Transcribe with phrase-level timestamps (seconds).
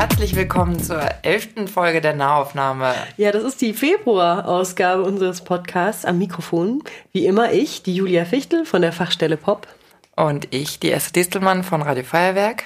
[0.00, 2.94] Herzlich willkommen zur elften Folge der Nahaufnahme.
[3.18, 6.82] Ja, das ist die Februar-Ausgabe unseres Podcasts am Mikrofon.
[7.12, 9.68] Wie immer ich, die Julia Fichtel von der Fachstelle Pop.
[10.16, 12.64] Und ich, die Esther Distelmann von Radio Feuerwerk.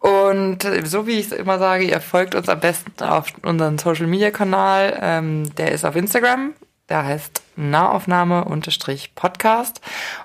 [0.00, 4.08] Und so wie ich es immer sage, ihr folgt uns am besten auf unseren Social
[4.08, 4.98] Media Kanal.
[5.00, 6.54] Ähm, der ist auf Instagram.
[6.88, 9.80] Der heißt Nahaufnahme-Podcast.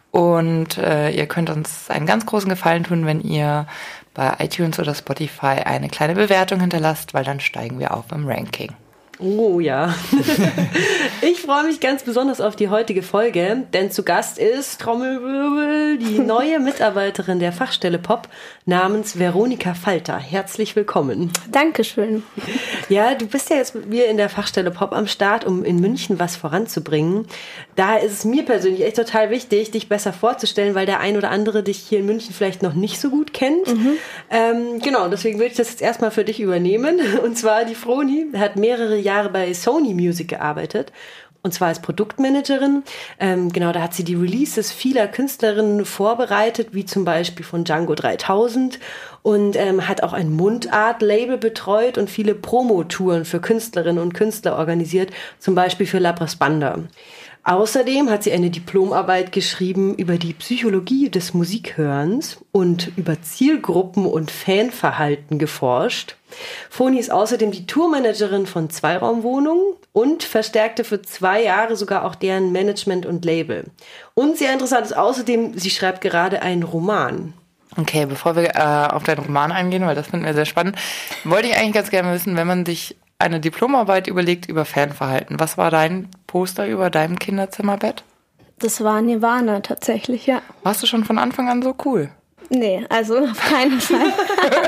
[0.10, 3.68] Und äh, ihr könnt uns einen ganz großen Gefallen tun, wenn ihr
[4.20, 8.76] bei iTunes oder Spotify eine kleine Bewertung hinterlasst, weil dann steigen wir auf im Ranking.
[9.22, 9.94] Oh ja.
[11.22, 16.20] ich freue mich ganz besonders auf die heutige Folge, denn zu Gast ist Trommelwirbel, die
[16.20, 18.30] neue Mitarbeiterin der Fachstelle Pop
[18.66, 20.18] namens Veronika Falter.
[20.18, 21.32] Herzlich willkommen.
[21.52, 22.24] Dankeschön.
[22.88, 25.82] Ja, du bist ja jetzt mit mir in der Fachstelle Pop am Start, um in
[25.82, 27.28] München was voranzubringen.
[27.80, 31.30] Da ist es mir persönlich echt total wichtig, dich besser vorzustellen, weil der ein oder
[31.30, 33.68] andere dich hier in München vielleicht noch nicht so gut kennt.
[33.68, 33.98] Mhm.
[34.30, 37.00] Ähm, genau, deswegen würde ich das jetzt erstmal für dich übernehmen.
[37.24, 40.92] Und zwar die Froni hat mehrere Jahre Jahre bei Sony Music gearbeitet
[41.42, 42.84] und zwar als Produktmanagerin.
[43.18, 47.96] Ähm, genau, da hat sie die Releases vieler Künstlerinnen vorbereitet, wie zum Beispiel von Django
[47.96, 48.78] 3000
[49.22, 55.12] und ähm, hat auch ein Mundart-Label betreut und viele Promotouren für Künstlerinnen und Künstler organisiert,
[55.40, 56.80] zum Beispiel für Labras Banda.
[57.44, 64.30] Außerdem hat sie eine Diplomarbeit geschrieben über die Psychologie des Musikhörens und über Zielgruppen und
[64.30, 66.16] Fanverhalten geforscht.
[66.70, 72.52] Foni ist außerdem die Tourmanagerin von Zweiraumwohnungen und verstärkte für zwei Jahre sogar auch deren
[72.52, 73.66] Management und Label.
[74.14, 77.34] Und sehr interessant ist außerdem, sie schreibt gerade einen Roman.
[77.78, 80.76] Okay, bevor wir äh, auf deinen Roman eingehen, weil das finden wir sehr spannend,
[81.24, 85.40] wollte ich eigentlich ganz gerne wissen, wenn man sich eine Diplomarbeit überlegt über Fanverhalten.
[85.40, 88.04] Was war dein Poster über deinem Kinderzimmerbett?
[88.60, 90.44] Das war Nirvana tatsächlich, ja.
[90.62, 92.12] Warst du schon von Anfang an so cool?
[92.50, 94.14] Nee, also auf keinen Fall.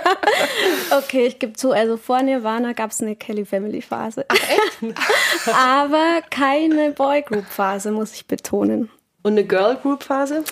[0.97, 4.25] okay, ich gebe zu, also vor Nirvana gab es eine Kelly Family Phase.
[4.27, 4.97] Ach, echt?
[5.53, 8.89] Aber keine Boygroup Phase, muss ich betonen.
[9.21, 10.43] Und eine Girl Group Phase?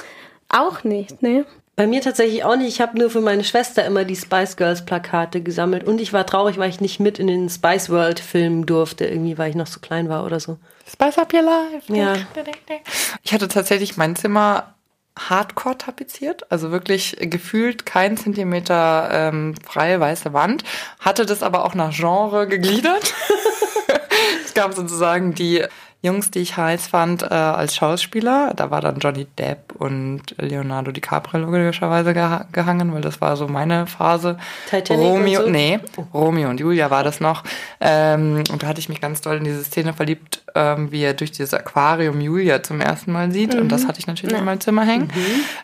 [0.50, 1.44] Auch nicht, ne?
[1.76, 2.68] Bei mir tatsächlich auch nicht.
[2.68, 6.28] Ich habe nur für meine Schwester immer die Spice Girls Plakate gesammelt und ich war
[6.28, 9.66] traurig, weil ich nicht mit in den Spice World filmen durfte, irgendwie, weil ich noch
[9.66, 10.58] so klein war oder so.
[10.92, 11.94] Spice Up Your Life.
[11.94, 12.16] Ja.
[13.24, 14.76] Ich hatte tatsächlich mein Zimmer
[15.18, 20.64] hardcore tapeziert, also wirklich gefühlt kein Zentimeter ähm, freie weiße Wand,
[21.00, 23.14] hatte das aber auch nach Genre gegliedert.
[24.46, 25.66] es gab sozusagen die
[26.02, 28.54] Jungs, die ich heiß fand äh, als Schauspieler.
[28.56, 33.50] Da war dann Johnny Depp und Leonardo DiCaprio logischerweise geha gehangen, weil das war so
[33.50, 34.38] meine Phase.
[34.70, 35.52] Titanic Romeo, und so?
[35.52, 35.80] nee,
[36.14, 37.44] Romeo und Julia war das noch.
[37.82, 41.14] Ähm, und da hatte ich mich ganz doll in diese Szene verliebt, ähm, wie er
[41.14, 43.54] durch dieses Aquarium Julia zum ersten Mal sieht.
[43.54, 43.62] Mhm.
[43.62, 44.40] Und das hatte ich natürlich ja.
[44.40, 45.12] in meinem Zimmer hängen.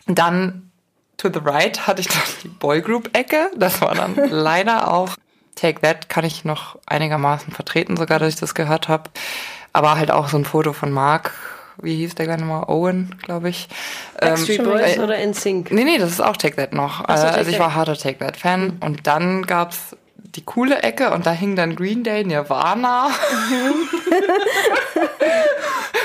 [0.06, 0.14] Mhm.
[0.14, 0.70] Dann
[1.16, 3.52] to the right hatte ich dann die Boygroup-Ecke.
[3.56, 5.16] Das war dann leider auch
[5.54, 9.10] Take That kann ich noch einigermaßen vertreten, sogar, dass ich das gehört habe.
[9.76, 11.32] Aber halt auch so ein Foto von Mark,
[11.82, 12.62] wie hieß der kleine mal?
[12.62, 13.68] Owen, glaube ich.
[14.18, 15.70] Backstreet ähm, Boys äh, oder NSYNC?
[15.70, 17.00] Nee, nee, das ist auch Take That noch.
[17.00, 18.62] So, also Take ich war harter Take That Fan.
[18.62, 18.78] Mhm.
[18.80, 23.08] Und dann gab's die coole Ecke und da hing dann Green Day, Nirvana.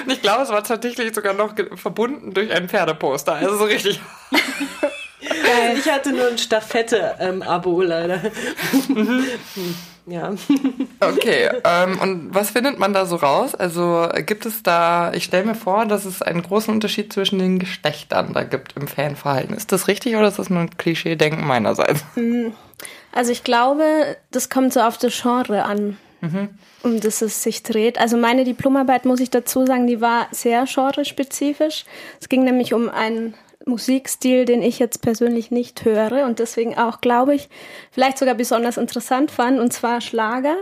[0.05, 3.35] und ich glaube, es war tatsächlich sogar noch verbunden durch ein Pferdeposter.
[3.35, 4.01] Also so richtig.
[5.77, 8.19] ich hatte nur ein Staffette-Abo leider.
[10.05, 10.33] Ja.
[11.03, 13.55] Okay, ähm, und was findet man da so raus?
[13.55, 17.57] Also gibt es da, ich stelle mir vor, dass es einen großen Unterschied zwischen den
[17.57, 19.57] Geschlechtern da gibt im Fanverhalten.
[19.57, 22.05] Ist das richtig oder ist das nur ein Klischee-Denken meinerseits?
[22.13, 22.53] Hm,
[23.11, 25.97] also ich glaube, das kommt so auf das Genre an.
[26.21, 26.49] Mhm.
[26.83, 27.97] um das es sich dreht.
[27.97, 31.83] Also meine Diplomarbeit, muss ich dazu sagen, die war sehr genrespezifisch.
[32.19, 33.33] Es ging nämlich um einen
[33.65, 37.49] Musikstil, den ich jetzt persönlich nicht höre und deswegen auch, glaube ich,
[37.91, 40.57] vielleicht sogar besonders interessant fand, und zwar Schlager.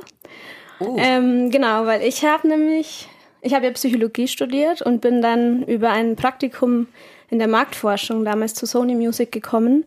[0.79, 0.95] Oh.
[0.97, 3.07] Ähm, genau, weil ich habe nämlich,
[3.41, 6.87] ich habe ja Psychologie studiert und bin dann über ein Praktikum
[7.29, 9.85] in der Marktforschung damals zu Sony Music gekommen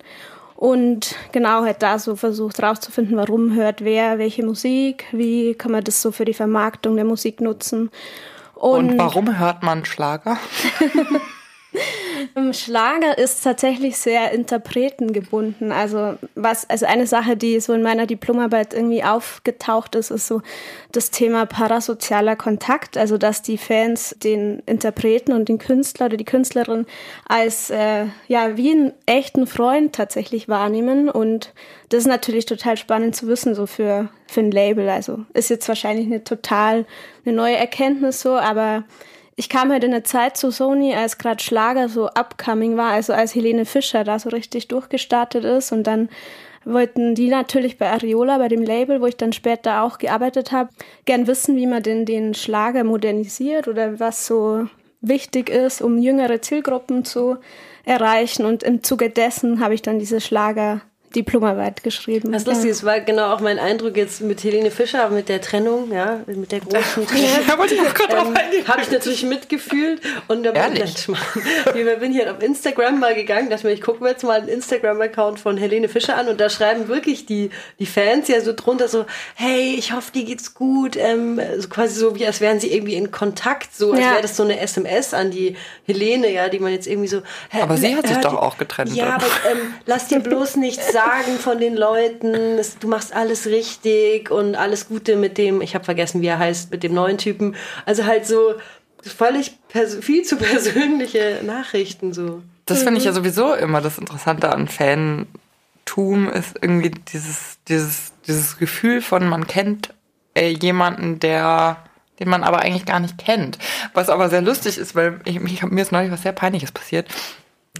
[0.63, 5.83] und genau halt da so versucht rauszufinden, warum hört wer welche Musik, wie kann man
[5.83, 7.91] das so für die Vermarktung der Musik nutzen.
[8.55, 10.39] Und, und warum hört man Schlager?
[12.53, 15.73] Schlager ist tatsächlich sehr interpretengebunden.
[15.73, 20.43] Also was, also eine Sache, die so in meiner Diplomarbeit irgendwie aufgetaucht ist, ist so
[20.93, 22.97] das Thema parasozialer Kontakt.
[22.97, 26.87] Also dass die Fans den Interpreten und den Künstler oder die Künstlerin
[27.27, 31.09] als äh, ja wie einen echten Freund tatsächlich wahrnehmen.
[31.09, 31.53] Und
[31.89, 34.89] das ist natürlich total spannend zu wissen, so für für ein Label.
[34.89, 36.87] Also ist jetzt wahrscheinlich eine total
[37.25, 38.85] eine neue Erkenntnis so, aber
[39.43, 43.13] ich kam halt in der Zeit zu Sony, als gerade Schlager so upcoming war, also
[43.13, 46.11] als Helene Fischer da so richtig durchgestartet ist und dann
[46.65, 50.71] wollten die natürlich bei Ariola, bei dem Label, wo ich dann später auch gearbeitet habe,
[51.07, 54.69] gern wissen, wie man denn den Schlager modernisiert oder was so
[55.01, 57.39] wichtig ist, um jüngere Zielgruppen zu
[57.85, 58.47] erreichen.
[58.47, 62.33] Und im Zuge dessen habe ich dann diese Schlager Diplomarbeit geschrieben.
[62.33, 65.41] Das ist lustig, das war genau auch mein Eindruck jetzt mit Helene Fischer, mit der
[65.41, 67.29] Trennung, ja, mit der großen Trennung.
[67.47, 68.67] Da wollte ich auch gerade drauf ähm, eingehen.
[68.69, 73.51] Habe ich natürlich mitgefühlt und da bin ich, ich bin hier auf Instagram mal gegangen,
[73.51, 76.49] dachte mir, ich gucke mir jetzt mal einen Instagram-Account von Helene Fischer an und da
[76.51, 79.05] schreiben wirklich die, die Fans ja so drunter so,
[79.35, 82.95] hey, ich hoffe, dir geht's gut, ähm, so quasi so wie als wären sie irgendwie
[82.95, 84.11] in Kontakt, so als Ja.
[84.13, 85.57] wäre das so eine SMS an die
[85.87, 87.23] Helene, ja, die man jetzt irgendwie so.
[87.51, 90.93] hä, Aber sie hat sich doch auch getrennt, Ja, aber ähm, lass dir bloß nichts
[90.93, 91.02] sagen
[91.39, 92.35] von den Leuten.
[92.35, 96.39] Es, du machst alles richtig und alles Gute mit dem, ich habe vergessen, wie er
[96.39, 97.57] heißt, mit dem neuen Typen.
[97.87, 98.55] Also halt so
[99.03, 99.59] völlig
[100.01, 102.43] viel zu persönliche Nachrichten so.
[102.67, 108.57] Das finde ich ja sowieso immer das Interessante an Fantum, ist irgendwie dieses, dieses, dieses
[108.59, 109.93] Gefühl von, man kennt
[110.35, 111.79] äh, jemanden, der
[112.23, 113.59] den man aber eigentlich gar nicht kennt.
[113.95, 117.09] Was aber sehr lustig ist, weil ich, ich, mir ist neulich was sehr Peinliches passiert.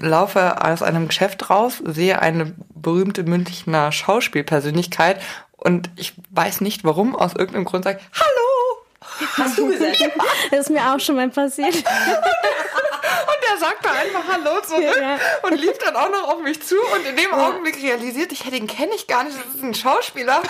[0.03, 5.21] Laufe aus einem Geschäft raus, sehe eine berühmte Münchner Schauspielpersönlichkeit
[5.57, 9.39] und ich weiß nicht warum, aus irgendeinem Grund sage ich, Hallo!
[9.39, 9.99] Hast du gesagt?
[10.51, 11.75] Das ist mir auch schon mal passiert.
[11.75, 15.19] Und der sagt da einfach Hallo zurück Ja.
[15.49, 18.51] und lief dann auch noch auf mich zu und in dem Augenblick realisiert, ich, hey,
[18.51, 20.43] den kenne ich gar nicht, das ist ein Schauspieler.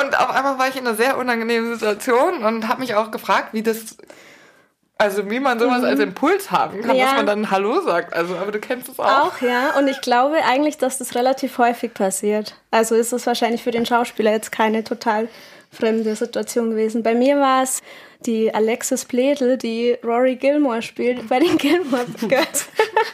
[0.00, 3.48] Und auf einmal war ich in einer sehr unangenehmen Situation und habe mich auch gefragt,
[3.52, 3.96] wie das,
[4.98, 7.06] also wie man sowas als Impuls haben kann, Ja.
[7.06, 8.12] dass man dann Hallo sagt.
[8.14, 9.28] Also, aber du kennst es auch.
[9.28, 9.76] Auch, ja.
[9.78, 12.56] Und ich glaube eigentlich, dass das relativ häufig passiert.
[12.72, 15.28] Also ist es wahrscheinlich für den Schauspieler jetzt keine total
[15.70, 17.02] fremde Situation gewesen.
[17.02, 17.80] Bei mir war es
[18.26, 22.66] die Alexis Bledel, die Rory Gilmore spielt bei den Gilmore Girls.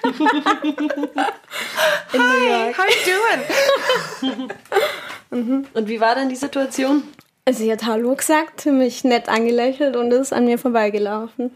[2.13, 2.79] In New York.
[2.79, 4.51] How you doing?
[5.75, 7.03] Und wie war dann die Situation?
[7.53, 11.51] Sie hat Hallo gesagt, mich nett angelächelt und ist an mir vorbeigelaufen.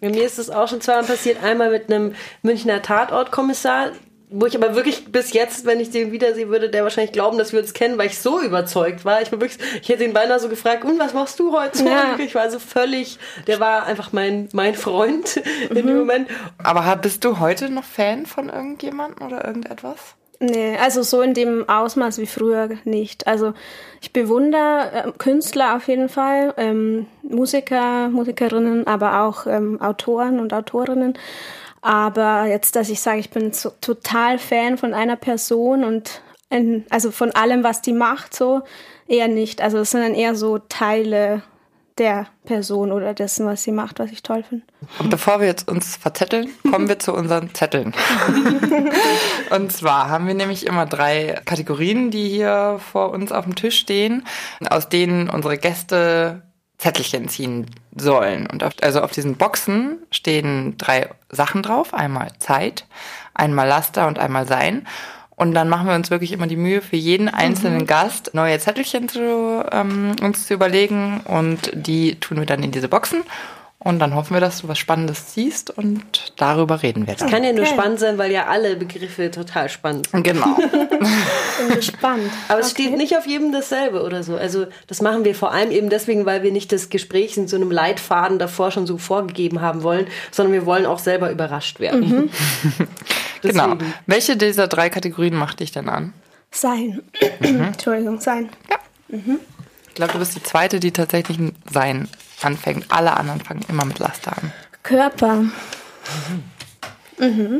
[0.00, 1.42] Bei mir ist das auch schon zweimal passiert.
[1.42, 3.90] Einmal mit einem Münchner Tatortkommissar,
[4.30, 7.52] wo ich aber wirklich bis jetzt, wenn ich den wiedersehen würde, der wahrscheinlich glauben, dass
[7.52, 9.20] wir uns kennen, weil ich so überzeugt war.
[9.22, 11.86] Ich war wirklich, ich hätte ihn beinahe so gefragt, und was machst du heute so?
[11.86, 12.16] Ja.
[12.16, 13.18] Ich war so völlig,
[13.48, 15.36] der war einfach mein, mein Freund
[15.68, 16.28] in dem Moment.
[16.62, 20.14] Aber bist du heute noch Fan von irgendjemandem oder irgendetwas?
[20.46, 23.26] Nee, also so in dem Ausmaß wie früher nicht.
[23.26, 23.54] Also
[24.02, 30.52] ich bewundere äh, Künstler auf jeden Fall, ähm, Musiker, Musikerinnen, aber auch ähm, Autoren und
[30.52, 31.14] Autorinnen.
[31.80, 36.20] Aber jetzt, dass ich sage, ich bin so total Fan von einer Person und
[36.50, 38.60] ein, also von allem, was die macht, so
[39.08, 39.62] eher nicht.
[39.62, 41.42] Also es sind dann eher so Teile
[41.98, 44.64] der Person oder dessen, was sie macht, was ich toll finde.
[44.98, 47.94] Und bevor wir jetzt uns verzetteln, kommen wir zu unseren Zetteln.
[49.50, 53.78] Und zwar haben wir nämlich immer drei Kategorien, die hier vor uns auf dem Tisch
[53.78, 54.26] stehen,
[54.68, 56.42] aus denen unsere Gäste
[56.78, 58.46] Zettelchen ziehen sollen.
[58.46, 61.94] Und auf, also auf diesen Boxen stehen drei Sachen drauf.
[61.94, 62.86] Einmal Zeit,
[63.34, 64.86] einmal Laster und einmal Sein.
[65.36, 69.08] Und dann machen wir uns wirklich immer die Mühe, für jeden einzelnen Gast neue Zettelchen
[69.08, 71.20] zu, ähm, uns zu überlegen.
[71.24, 73.22] Und die tun wir dann in diese Boxen.
[73.80, 77.28] Und dann hoffen wir, dass du was Spannendes siehst und darüber reden wir dann.
[77.28, 77.74] Kann ja nur Okay.
[77.74, 80.22] spannend sein, weil ja alle Begriffe total spannend sind.
[80.24, 80.56] Genau.
[81.68, 82.30] Bin gespannt.
[82.48, 84.36] Aber es steht nicht auf jedem dasselbe oder so.
[84.36, 87.56] Also das machen wir vor allem eben deswegen, weil wir nicht das Gespräch in so
[87.56, 92.30] einem Leitfaden davor schon so vorgegeben haben wollen, sondern wir wollen auch selber überrascht werden.
[92.72, 92.86] genau.
[93.44, 93.94] Deswegen.
[94.06, 96.12] Welche dieser drei Kategorien macht dich denn an?
[96.50, 97.02] Sein.
[97.40, 98.48] Entschuldigung, sein.
[99.08, 102.08] Ich glaube, du bist die zweite, die tatsächlich ein Sein
[102.42, 102.86] anfängt.
[102.88, 104.52] Alle anderen fangen immer mit Laster an.
[104.82, 105.44] Körper.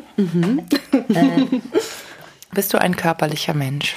[2.52, 3.96] Bist du ein körperlicher Mensch?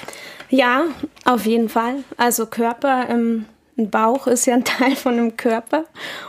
[0.49, 0.83] Ja,
[1.25, 2.03] auf jeden Fall.
[2.15, 3.45] Also Körper, ähm,
[3.77, 5.85] ein Bauch ist ja ein Teil von einem Körper.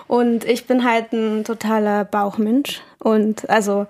[0.06, 2.80] Und ich bin halt ein totaler Bauchmensch.
[2.98, 3.86] Und also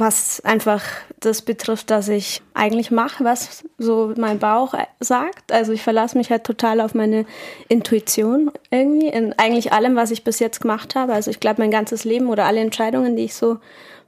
[0.00, 0.82] was einfach
[1.20, 5.52] das betrifft, dass ich eigentlich mache, was so mein Bauch sagt.
[5.52, 7.26] Also ich verlasse mich halt total auf meine
[7.68, 11.12] Intuition irgendwie in eigentlich allem, was ich bis jetzt gemacht habe.
[11.12, 13.58] Also ich glaube, mein ganzes Leben oder alle Entscheidungen, die ich so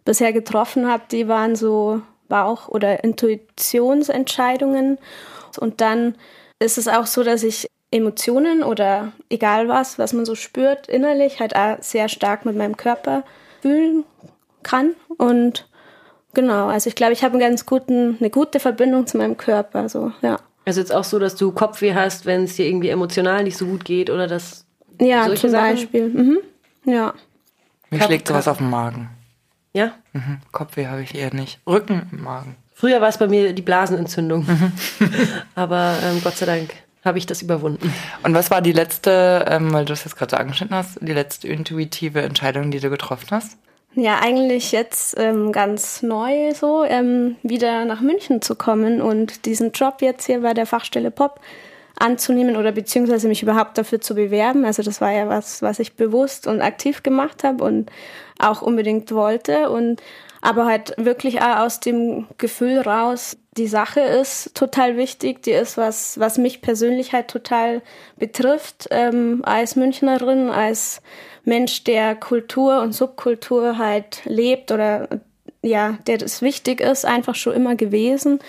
[0.05, 4.99] bisher getroffen habe, die waren so Bauch- oder Intuitionsentscheidungen.
[5.61, 6.17] Und dann
[6.59, 11.41] ist es auch so, dass ich Emotionen oder egal was, was man so spürt, innerlich
[11.41, 13.23] halt auch sehr stark mit meinem Körper
[13.61, 14.05] fühlen
[14.63, 14.95] kann.
[15.19, 15.69] Und
[16.35, 19.89] genau, also ich glaube, ich habe einen ganz guten, eine gute Verbindung zu meinem Körper.
[19.89, 20.39] So, ja.
[20.65, 23.67] Also jetzt auch so, dass du Kopfweh hast, wenn es dir irgendwie emotional nicht so
[23.67, 24.65] gut geht oder das.
[25.01, 25.75] Ja, zum Sachen?
[25.75, 26.09] Beispiel.
[26.09, 26.39] Mhm.
[26.85, 27.15] Ja.
[27.91, 29.11] Mir Kap schlägt sowas auf den Magen.
[29.73, 29.93] Ja?
[30.13, 30.39] Mhm.
[30.53, 31.61] Kopfweh habe ich eher nicht.
[31.67, 32.57] Rücken im Magen.
[32.75, 34.47] Früher war es bei mir die Blasenentzündung.
[34.47, 34.73] Mhm.
[35.55, 36.71] Aber ähm, Gott sei Dank
[37.05, 37.93] habe ich das überwunden.
[38.23, 41.13] Und was war die letzte, ähm, weil du es jetzt gerade so angeschnitten hast, die
[41.13, 43.57] letzte intuitive Entscheidung, die du getroffen hast?
[43.95, 49.73] Ja, eigentlich jetzt ähm, ganz neu so, ähm, wieder nach München zu kommen und diesen
[49.73, 51.41] Job jetzt hier bei der Fachstelle Pop
[51.99, 54.65] anzunehmen oder beziehungsweise mich überhaupt dafür zu bewerben.
[54.65, 57.91] Also das war ja was, was ich bewusst und aktiv gemacht habe und
[58.39, 60.03] auch unbedingt wollte und
[60.41, 65.77] aber halt wirklich auch aus dem Gefühl raus, die Sache ist total wichtig, die ist
[65.77, 67.83] was, was mich persönlich halt total
[68.17, 71.03] betrifft, ähm, als Münchnerin, als
[71.45, 75.09] Mensch, der Kultur und Subkultur halt lebt oder
[75.63, 78.41] ja, der das wichtig ist, einfach schon immer gewesen.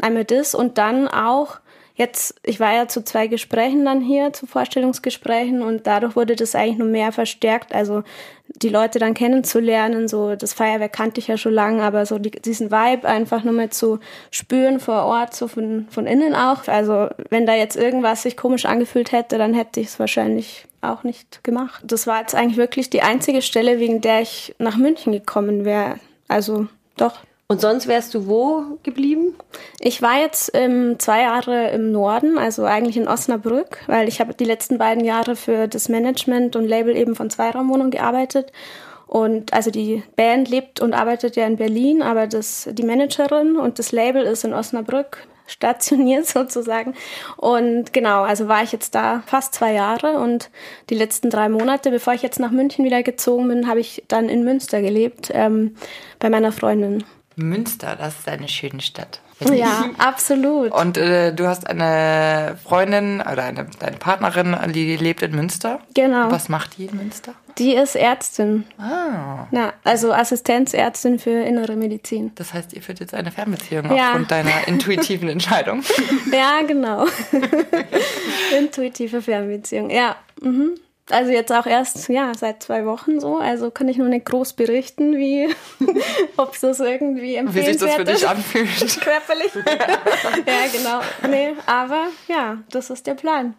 [0.00, 1.58] Einmal das und dann auch
[1.94, 6.54] jetzt, ich war ja zu zwei Gesprächen dann hier, zu Vorstellungsgesprächen und dadurch wurde das
[6.54, 7.74] eigentlich nur mehr verstärkt.
[7.74, 8.02] Also
[8.48, 12.30] die Leute dann kennenzulernen, so das Feuerwerk kannte ich ja schon lange, aber so die,
[12.30, 13.98] diesen Vibe einfach nur mal zu
[14.30, 16.66] spüren vor Ort, so von, von innen auch.
[16.66, 21.04] Also wenn da jetzt irgendwas sich komisch angefühlt hätte, dann hätte ich es wahrscheinlich auch
[21.04, 21.82] nicht gemacht.
[21.86, 25.96] Das war jetzt eigentlich wirklich die einzige Stelle, wegen der ich nach München gekommen wäre.
[26.28, 27.20] Also doch.
[27.48, 29.34] Und sonst wärst du wo geblieben?
[29.78, 34.32] Ich war jetzt ähm, zwei Jahre im Norden, also eigentlich in Osnabrück, weil ich habe
[34.32, 38.52] die letzten beiden Jahre für das Management und Label eben von Zweiraumwohnungen gearbeitet.
[39.06, 43.78] Und also die Band lebt und arbeitet ja in Berlin, aber das, die Managerin und
[43.78, 46.94] das Label ist in Osnabrück stationiert sozusagen.
[47.36, 50.50] Und genau, also war ich jetzt da fast zwei Jahre und
[50.90, 54.28] die letzten drei Monate, bevor ich jetzt nach München wieder gezogen bin, habe ich dann
[54.28, 55.76] in Münster gelebt, ähm,
[56.18, 57.04] bei meiner Freundin.
[57.36, 59.20] Münster, das ist eine schöne Stadt.
[59.50, 60.72] Ja, absolut.
[60.72, 65.80] Und äh, du hast eine Freundin oder eine, deine Partnerin, die lebt in Münster.
[65.94, 66.30] Genau.
[66.30, 67.34] Was macht die in Münster?
[67.58, 68.64] Die ist Ärztin.
[68.78, 69.46] Ah.
[69.50, 72.32] Ja, also Assistenzärztin für innere Medizin.
[72.34, 74.08] Das heißt, ihr führt jetzt eine Fernbeziehung ja.
[74.08, 75.82] aufgrund deiner intuitiven Entscheidung.
[76.32, 77.06] Ja, genau.
[78.58, 80.16] Intuitive Fernbeziehung, ja.
[80.40, 80.74] Mhm.
[81.12, 83.36] Also jetzt auch erst, ja, seit zwei Wochen so.
[83.36, 85.54] Also kann ich nur nicht groß berichten, wie,
[86.36, 89.00] ob das irgendwie empfehlenswert Wie sich das für dich anfühlt.
[89.00, 89.52] Körperlich.
[89.54, 91.00] ja, genau.
[91.28, 93.54] Nee, aber ja, das ist der Plan.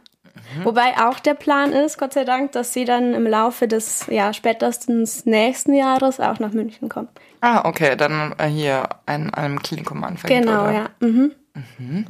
[0.58, 0.66] Mhm.
[0.66, 4.34] Wobei auch der Plan ist, Gott sei Dank, dass sie dann im Laufe des, ja,
[4.34, 7.10] spätestens nächsten Jahres auch nach München kommt.
[7.42, 10.46] Ah, okay, dann äh, hier an einem Klinikum anfängt.
[10.46, 10.74] Genau, oder?
[10.74, 10.90] ja.
[11.00, 11.32] Mhm.
[11.78, 12.06] Mhm.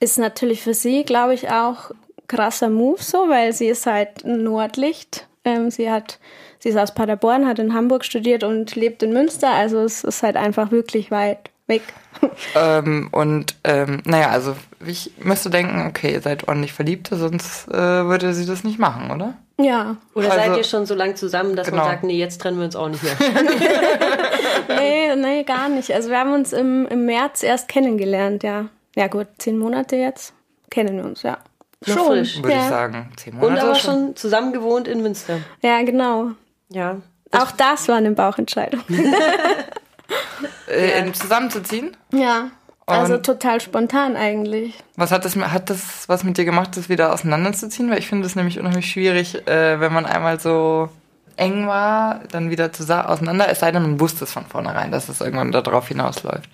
[0.00, 1.90] Ist natürlich für sie, glaube ich, auch
[2.28, 5.26] krasser Move so, weil sie ist halt ein Nordlicht.
[5.44, 6.18] Ähm, sie hat,
[6.58, 9.50] sie ist aus Paderborn, hat in Hamburg studiert und lebt in Münster.
[9.50, 11.82] Also es ist halt einfach wirklich weit weg.
[12.56, 17.72] Ähm, und ähm, naja, also ich müsste denken, okay, ihr seid ordentlich Verliebte, sonst äh,
[17.72, 19.34] würde sie das nicht machen, oder?
[19.56, 19.96] Ja.
[20.14, 21.82] Oder also, seid ihr schon so lang zusammen, dass genau.
[21.82, 23.16] man sagt, nee, jetzt trennen wir uns auch nicht mehr?
[24.68, 25.92] nee, nee, gar nicht.
[25.92, 28.66] Also wir haben uns im, im März erst kennengelernt, ja.
[28.96, 30.32] Ja gut, zehn Monate jetzt
[30.70, 31.38] kennen wir uns, ja.
[31.86, 32.36] Noch schon, frisch.
[32.36, 32.62] Würde ja.
[32.62, 33.12] ich sagen.
[33.16, 33.94] Zehn Monate Und aber schon.
[33.94, 35.38] schon zusammen gewohnt in Münster.
[35.62, 36.32] Ja, genau.
[36.68, 36.96] Ja.
[37.32, 38.82] Auch das war eine Bauchentscheidung.
[40.68, 41.12] äh, ja.
[41.12, 41.96] Zusammenzuziehen?
[42.12, 42.50] Ja.
[42.86, 44.74] Also Und total spontan eigentlich.
[44.96, 47.90] Was hat das, hat das was mit dir gemacht, das wieder auseinanderzuziehen?
[47.90, 50.88] Weil ich finde es nämlich unheimlich schwierig, äh, wenn man einmal so
[51.36, 55.08] eng war, dann wieder zusammen auseinander, es sei denn, man wusste es von vornherein, dass
[55.08, 56.48] es irgendwann darauf hinausläuft.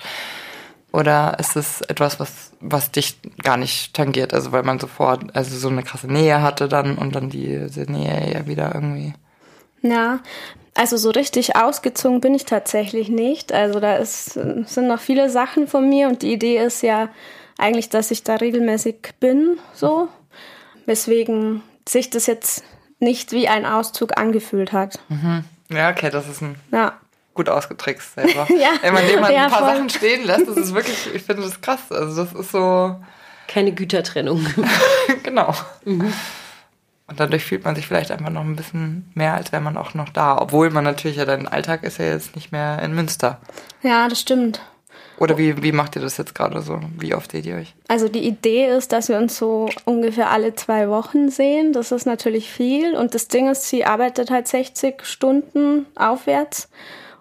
[0.95, 4.33] Oder ist es etwas, was, was dich gar nicht tangiert?
[4.33, 8.33] Also weil man sofort, also so eine krasse Nähe hatte dann und dann diese Nähe
[8.33, 9.13] ja wieder irgendwie.
[9.83, 10.21] Ja,
[10.75, 13.53] also so richtig ausgezogen bin ich tatsächlich nicht.
[13.53, 17.09] Also da ist, sind noch viele Sachen von mir und die Idee ist ja
[17.59, 20.07] eigentlich, dass ich da regelmäßig bin, so.
[20.87, 22.63] Weswegen sich das jetzt
[23.01, 25.01] nicht wie ein Auszug angefühlt hat.
[25.09, 25.45] Mhm.
[25.71, 26.93] Ja, okay, das ist ein ja
[27.35, 28.47] gut ausgetrickst selber.
[28.59, 28.71] ja.
[28.81, 29.75] Wenn man jemanden ja, ein paar voll.
[29.75, 31.91] Sachen stehen lässt, das ist wirklich, ich finde das krass.
[31.91, 32.97] Also das ist so.
[33.49, 34.47] Keine Gütertrennung.
[35.23, 35.55] genau.
[35.85, 36.13] Mhm.
[37.07, 39.93] Und dadurch fühlt man sich vielleicht einfach noch ein bisschen mehr, als wäre man auch
[39.93, 40.39] noch da.
[40.39, 43.41] Obwohl man natürlich ja, dein Alltag ist ja jetzt nicht mehr in Münster.
[43.83, 44.63] Ja, das stimmt.
[45.19, 46.81] Oder wie, wie macht ihr das jetzt gerade so?
[46.99, 47.75] Wie oft seht ihr euch?
[47.89, 51.73] Also die Idee ist, dass wir uns so ungefähr alle zwei Wochen sehen.
[51.73, 52.97] Das ist natürlich viel.
[52.97, 56.69] Und das Ding ist, sie arbeitet halt 60 Stunden aufwärts.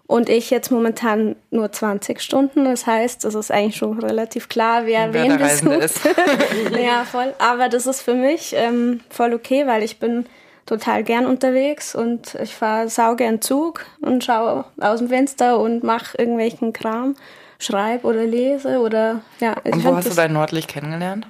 [0.05, 2.65] Und ich jetzt momentan nur 20 Stunden.
[2.65, 6.01] Das heißt, es ist eigentlich schon relativ klar, wer, Wer wen besucht.
[6.77, 7.33] ja, voll.
[7.39, 10.25] Aber das ist für mich ähm, voll okay, weil ich bin
[10.65, 16.17] total gern unterwegs und ich fahre saugern Zug und schaue aus dem Fenster und mache
[16.17, 17.15] irgendwelchen Kram,
[17.59, 19.55] schreibe oder lese oder ja.
[19.63, 21.27] ich Und wo hast du dein Nordlicht kennengelernt?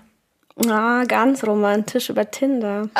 [0.69, 2.87] Ah, ganz romantisch über Tinder.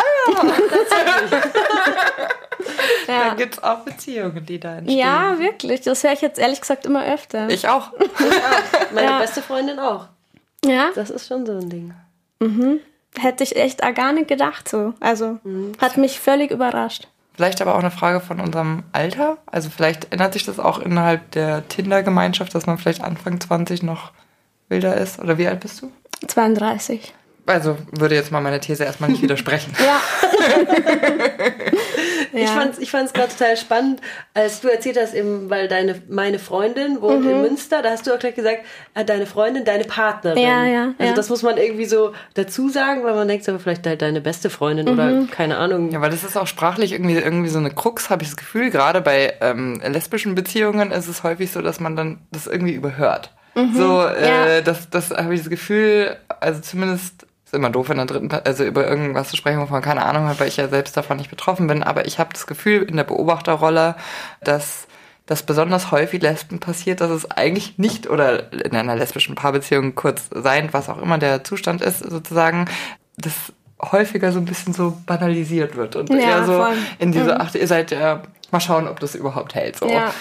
[3.08, 3.34] Da ja.
[3.34, 4.98] gibt es auch Beziehungen, die da entstehen.
[4.98, 5.82] ja, wirklich.
[5.82, 7.50] Das höre ich jetzt ehrlich gesagt immer öfter.
[7.50, 7.92] Ich auch.
[8.94, 9.20] Meine Ja.
[9.20, 10.08] beste Freundin auch.
[10.66, 11.94] ja, Das ist schon so ein Ding.
[13.20, 14.94] hätte ich echt gar nicht gedacht so.
[15.02, 15.40] Also
[15.82, 17.08] hat mich völlig überrascht.
[17.36, 19.38] Vielleicht aber auch eine Frage von unserem Alter.
[19.48, 24.12] Also vielleicht ändert sich das auch innerhalb der Tinder-Gemeinschaft, dass man vielleicht Anfang 20 noch
[24.70, 25.20] wilder ist.
[25.20, 25.92] Oder wie alt bist du?
[26.28, 27.14] 32.
[27.46, 29.74] Also würde jetzt mal meine These erstmal nicht widersprechen.
[29.84, 30.00] Ja.
[32.36, 34.02] Ich fand's, ich fand's gerade total spannend,
[34.34, 37.30] als du erzählt hast, eben, weil deine, meine Freundin wohnt Mhm.
[37.30, 38.60] in Münster, da hast du auch gleich gesagt,
[38.96, 40.40] äh, deine Freundin, deine Partnerin.
[40.42, 41.14] Ja, ja, Also ja.
[41.14, 44.50] das muss man irgendwie so dazu sagen, weil man denkt, aber vielleicht halt deine beste
[44.50, 45.30] Freundin oder Mhm.
[45.30, 45.92] keine Ahnung.
[45.92, 48.72] Ja, weil das ist auch sprachlich irgendwie, irgendwie so eine Krux, habe ich das Gefühl.
[48.72, 53.32] Gerade bei ähm, lesbischen Beziehungen ist es häufig so, dass man dann das irgendwie überhört.
[53.76, 54.62] So, äh, Ja.
[54.62, 58.64] das, das habe ich das Gefühl, also zumindest ist immer doof in der dritten, also
[58.64, 61.30] über irgendwas zu sprechen, wovon man keine Ahnung hat, weil ich ja selbst davon nicht
[61.30, 61.84] betroffen bin.
[61.84, 63.96] Aber ich habe das Gefühl in der Beobachterrolle,
[64.44, 64.88] dass
[65.26, 70.30] das besonders häufig Lesben passiert, dass es eigentlich nicht oder in einer lesbischen Paarbeziehung kurz
[70.34, 72.66] sein, was auch immer der Zustand ist, sozusagen,
[73.18, 73.34] das
[73.82, 76.76] häufiger so ein bisschen so banalisiert wird und Ja, eher so voll.
[77.00, 79.78] in diese, ach, ihr seid ja, mal schauen, ob das überhaupt hält.
[79.78, 79.88] So.
[79.88, 80.14] Ja.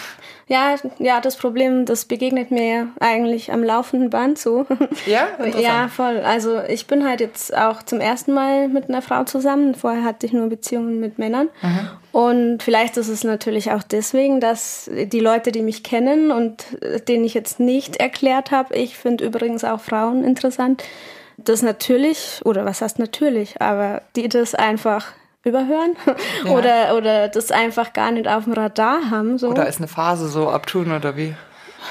[0.53, 4.67] Ja, ja, das Problem, das begegnet mir ja eigentlich am laufenden Band so.
[5.07, 5.27] Ja?
[5.39, 5.91] Ja, Interessant.
[5.93, 6.19] voll.
[6.21, 9.75] Also ich bin halt jetzt auch zum ersten Mal mit einer Frau zusammen.
[9.75, 11.49] Vorher hatte ich nur Beziehungen mit Männern.
[12.13, 17.01] Und vielleicht ist es natürlich auch deswegen, dass die Leute, die mich kennen und äh,
[17.01, 20.85] denen ich jetzt nicht erklärt habe, ich finde übrigens auch Frauen interessant,
[21.39, 25.13] das natürlich, oder was heißt natürlich, aber die das einfach
[25.45, 25.97] überhören
[26.45, 29.39] oder, oder das einfach gar nicht auf dem Radar haben.
[29.39, 29.49] So.
[29.49, 31.35] Oder ist eine Phase so abtun oder wie?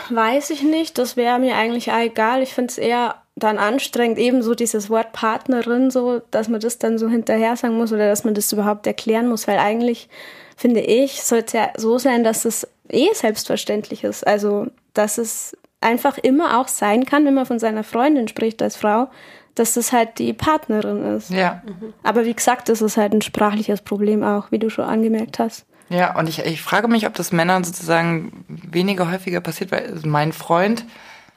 [0.10, 2.41] Weiß ich nicht, das wäre mir eigentlich egal.
[2.41, 6.97] Ich finde es eher dann anstrengend, ebenso dieses Wort Partnerin, so, dass man das dann
[6.97, 10.10] so hinterher sagen muss oder dass man das überhaupt erklären muss, weil eigentlich,
[10.56, 14.26] finde ich, sollte es ja so sein, dass es eh selbstverständlich ist.
[14.26, 18.76] Also, dass es einfach immer auch sein kann, wenn man von seiner Freundin spricht als
[18.76, 19.10] Frau,
[19.56, 21.30] dass das halt die Partnerin ist.
[21.30, 21.62] Ja.
[22.04, 25.66] Aber wie gesagt, das ist halt ein sprachliches Problem auch, wie du schon angemerkt hast.
[25.90, 30.32] Ja, und ich, ich frage mich, ob das Männern sozusagen weniger häufiger passiert, weil mein
[30.32, 30.86] Freund,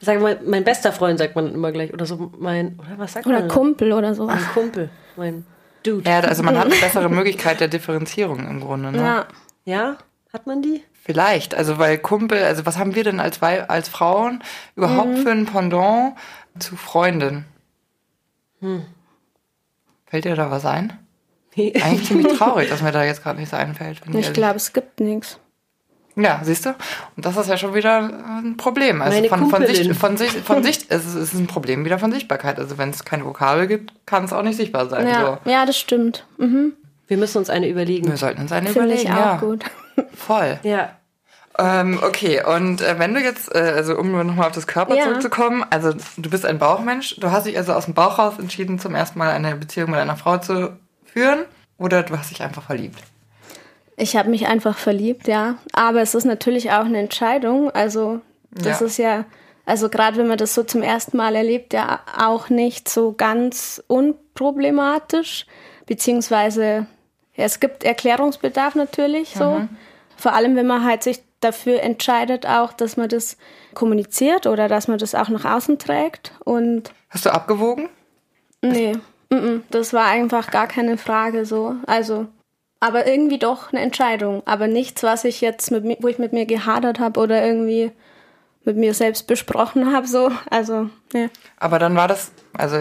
[0.01, 1.93] Sag mal, mein bester Freund sagt man immer gleich.
[1.93, 3.47] Oder so mein, oder was sagt Oder man?
[3.47, 4.35] Kumpel oder sowas.
[4.41, 4.89] Mein Kumpel.
[5.15, 5.45] Mein
[5.83, 6.07] Dude.
[6.09, 8.91] ja, also man hat eine bessere Möglichkeit der Differenzierung im Grunde.
[8.91, 8.97] Ne?
[8.97, 9.25] Ja.
[9.65, 9.97] Ja?
[10.33, 10.83] Hat man die?
[11.03, 14.43] Vielleicht, also weil Kumpel, also was haben wir denn als, Wei- als Frauen
[14.75, 15.17] überhaupt Mhm.
[15.17, 16.15] für ein Pendant
[16.59, 17.45] zu Freundin?
[20.05, 20.93] Fällt dir da was ein?
[21.57, 24.01] Eigentlich ziemlich traurig, dass mir da jetzt gerade nichts einfällt.
[24.05, 25.39] wenn Ich glaube, es gibt nichts.
[26.17, 26.69] Ja, siehst du?
[27.17, 29.01] Und das ist ja schon wieder ein Problem.
[29.01, 29.65] Also Meine von, von.
[29.65, 32.57] Sicht, von Sicht, von Sicht, es ist, es ist ein Problem wieder von Sichtbarkeit.
[32.57, 35.07] Also wenn es keine Vokabel gibt, kann es auch nicht sichtbar sein.
[35.07, 35.49] Ja, So.
[35.49, 36.25] ja das stimmt.
[36.37, 36.73] Mhm.
[37.07, 38.07] Wir müssen uns eine überlegen.
[38.07, 39.07] Wir sollten uns eine Finde überlegen.
[39.09, 39.65] ich auch ja, gut.
[40.15, 40.59] voll.
[40.63, 40.91] Ja.
[41.57, 44.95] Ähm, okay, und äh, wenn du jetzt, äh, also um nur nochmal auf das Körper
[44.95, 45.03] Ja.
[45.03, 48.77] zurückzukommen, also du bist ein Bauchmensch, du hast dich also aus dem Bauch raus entschieden,
[48.77, 51.45] zum ersten Mal eine Beziehung mit einer Frau zu führen
[51.77, 52.99] oder du hast dich einfach verliebt?
[53.95, 55.55] Ich habe mich einfach verliebt, ja.
[55.71, 57.71] Aber es ist natürlich auch eine Entscheidung.
[57.71, 58.19] Also
[58.51, 58.85] das Ja.
[58.87, 59.23] ist ja,
[59.65, 63.81] also gerade wenn man das so zum ersten Mal erlebt, ja auch nicht so ganz
[63.87, 65.45] unproblematisch.
[65.85, 66.87] Beziehungsweise
[67.35, 69.61] ja, es gibt Erklärungsbedarf natürlich so.
[70.17, 73.37] Vor allem, wenn man halt sich dafür entscheidet auch, dass man das
[73.73, 76.33] kommuniziert oder dass man das auch nach außen trägt.
[76.43, 77.87] Und Hast du abgewogen?
[78.61, 78.97] Nee,
[79.69, 81.75] das war einfach gar keine Frage so.
[81.87, 82.25] Also,
[82.79, 84.41] aber irgendwie doch eine Entscheidung.
[84.45, 87.91] Aber nichts, was ich jetzt mit mir, wo ich mit mir gehadert habe oder irgendwie
[88.63, 90.07] mit mir selbst besprochen habe.
[90.07, 91.27] So, also, ja.
[91.57, 92.77] Aber dann war das, also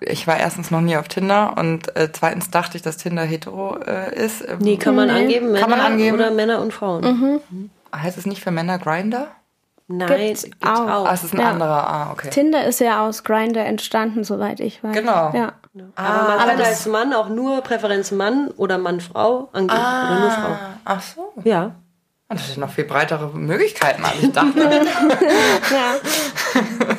[0.00, 3.76] ich war erstens noch nie auf Tinder und äh, zweitens dachte ich, dass Tinder hetero
[3.86, 4.44] äh, ist.
[4.60, 5.14] Nee, kann man Nee.
[5.20, 6.16] angeben, Männer Kann man angeben?
[6.16, 7.40] oder Männer und Frauen.
[8.02, 9.28] Heißt es nicht für Männer Grinder?
[9.88, 10.80] Nein, Gibt's gibt's, auch.
[10.90, 11.06] auch.
[11.06, 11.50] Ah, es ist ein Ja.
[11.50, 11.88] anderer.
[11.88, 12.28] Ah, okay.
[12.30, 14.92] Tinder ist ja aus Grinder entstanden, soweit ich weiß.
[14.96, 15.32] Genau.
[15.32, 15.52] Ja.
[15.94, 19.78] Aber man aber kann das- als Mann auch nur Präferenz Mann oder Mann-Frau angeben.
[19.80, 20.48] Oder nur Frau.
[20.48, 21.32] Ah, ach so.
[21.44, 21.72] Ja.
[22.28, 24.58] Das sind noch viel breitere Möglichkeiten, als ich dachte.
[25.70, 25.94] ja.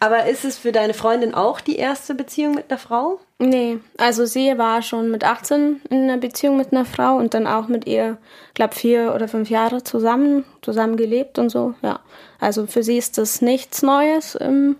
[0.00, 3.20] Aber ist es für deine Freundin auch die erste Beziehung mit einer Frau?
[3.38, 7.46] Nee, also sie war schon mit 18 in einer Beziehung mit einer Frau und dann
[7.46, 8.18] auch mit ihr,
[8.54, 12.00] glaube vier oder fünf Jahre zusammen, zusammen gelebt und so, ja.
[12.38, 14.76] Also für sie ist das nichts Neues, ähm,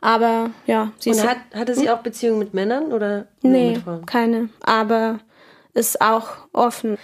[0.00, 1.26] aber ja, sie und ist.
[1.26, 4.06] hat, hatte sie auch Beziehungen mit Männern oder nee, mit Frauen?
[4.06, 5.20] keine, aber
[5.74, 6.96] ist auch offen.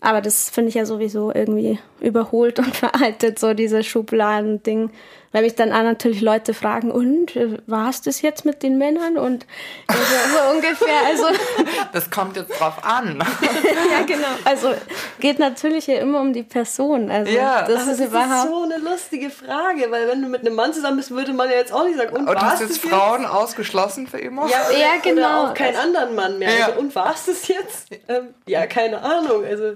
[0.00, 4.90] Aber das finde ich ja sowieso irgendwie überholt und veraltet, so diese Schubladen-Ding.
[5.32, 8.78] Weil mich dann auch natürlich Leute fragen, und äh, war es das jetzt mit den
[8.78, 9.16] Männern?
[9.16, 9.46] Und
[9.86, 11.24] also, so ungefähr, also.
[11.92, 13.18] Das kommt jetzt drauf an.
[13.92, 14.28] ja, genau.
[14.44, 14.72] Also
[15.20, 17.10] geht natürlich ja immer um die Person.
[17.10, 18.44] Also Ja, das ist das überhaupt.
[18.46, 21.50] ist so eine lustige Frage, weil wenn du mit einem Mann zusammen bist, würde man
[21.50, 24.48] ja jetzt auch nicht sagen, und, Und war's hast jetzt Frauen ausgeschlossen für immer?
[24.48, 25.42] Ja, oder, Ja, genau.
[25.42, 26.50] Oder auch keinen anderen Mann mehr.
[26.58, 26.66] Ja.
[26.66, 27.88] Also, und war es das jetzt?
[28.08, 29.44] Ähm, ja, keine Ahnung.
[29.44, 29.74] Also,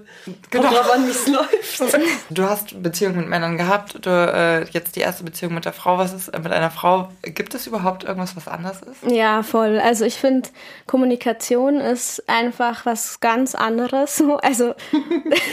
[0.49, 0.67] Genau.
[0.67, 1.95] kommt drauf an, wie es läuft.
[2.31, 5.97] Du hast Beziehungen mit Männern gehabt, du, äh, jetzt die erste Beziehung mit der Frau.
[5.97, 7.09] Was ist äh, mit einer Frau?
[7.21, 9.11] Gibt es überhaupt irgendwas, was anders ist?
[9.11, 9.79] Ja, voll.
[9.79, 10.49] Also ich finde,
[10.85, 14.23] Kommunikation ist einfach was ganz anderes.
[14.41, 14.75] Also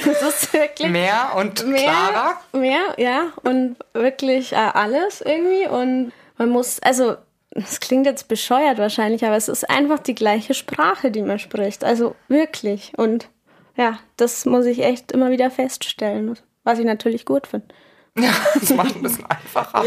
[0.04, 2.40] das ist wirklich Mehr und mehr, klarer?
[2.52, 5.66] mehr, ja, und wirklich äh, alles irgendwie.
[5.66, 7.16] Und man muss, also
[7.50, 11.84] es klingt jetzt bescheuert wahrscheinlich, aber es ist einfach die gleiche Sprache, die man spricht.
[11.84, 12.92] Also wirklich.
[12.96, 13.28] Und
[13.76, 17.68] ja, das muss ich echt immer wieder feststellen, was ich natürlich gut finde.
[18.16, 19.82] Ja, das macht ein bisschen einfacher.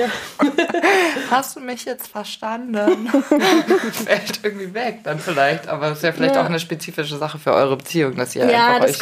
[1.32, 3.08] Hast du mich jetzt verstanden?
[3.94, 6.42] Fällt irgendwie weg dann vielleicht, aber es ist ja vielleicht Ja.
[6.42, 9.00] auch eine spezifische Sache für eure Beziehung, dass ihr Ja, einfach das euch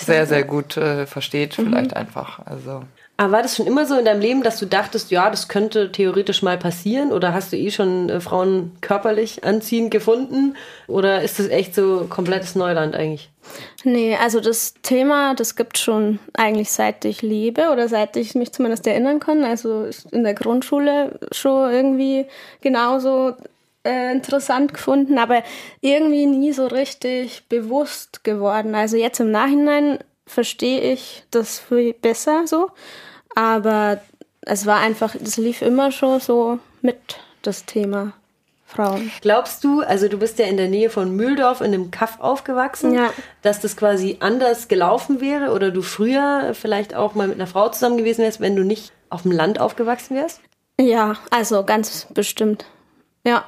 [0.00, 0.26] sehr, sein.
[0.26, 2.40] sehr gut äh, versteht, vielleicht einfach.
[2.44, 2.82] Also
[3.18, 5.90] Aber war das schon immer so in deinem Leben, dass du dachtest, ja, das könnte
[5.90, 7.12] theoretisch mal passieren?
[7.12, 10.54] Oder hast du eh schon äh, Frauen körperlich anziehend gefunden?
[10.86, 13.30] Oder ist das echt so komplettes Neuland eigentlich?
[13.84, 18.52] Nee, also das Thema, das gibt schon eigentlich seit ich lebe oder seit ich mich
[18.52, 19.44] zumindest erinnern kann.
[19.44, 22.26] Also in der Grundschule schon irgendwie
[22.60, 23.32] genauso
[23.86, 25.42] äh, interessant gefunden, aber
[25.80, 28.74] irgendwie nie so richtig bewusst geworden.
[28.74, 32.70] Also jetzt im Nachhinein verstehe ich das viel besser so,
[33.36, 34.00] aber
[34.40, 36.98] es war einfach, das lief immer schon so mit
[37.42, 38.12] das Thema
[38.64, 39.12] Frauen.
[39.20, 42.92] Glaubst du, also du bist ja in der Nähe von Mühldorf in einem Kaff aufgewachsen,
[42.94, 43.12] Ja.
[43.42, 47.68] dass das quasi anders gelaufen wäre oder du früher vielleicht auch mal mit einer Frau
[47.68, 50.40] zusammen gewesen wärst, wenn du nicht auf dem Land aufgewachsen wärst?
[50.80, 52.64] Ja, also ganz bestimmt.
[53.24, 53.44] Ja,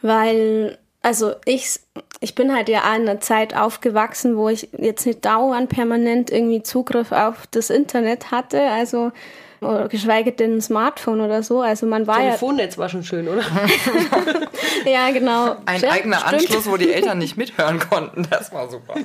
[0.00, 1.80] weil, also ich,
[2.20, 6.62] ich bin halt ja in einer Zeit aufgewachsen, wo ich jetzt nicht dauernd permanent irgendwie
[6.62, 9.10] Zugriff auf das Internet hatte, also
[9.62, 11.60] oder geschweige denn ein Smartphone oder so.
[11.60, 13.42] Also man war Telefonnetz war schon schön, oder?
[14.84, 15.56] ja, ja genau.
[15.66, 16.34] ein Stimmt, eigener stimmt.
[16.34, 18.94] Anschluss, wo die Eltern nicht mithören konnten, das war super.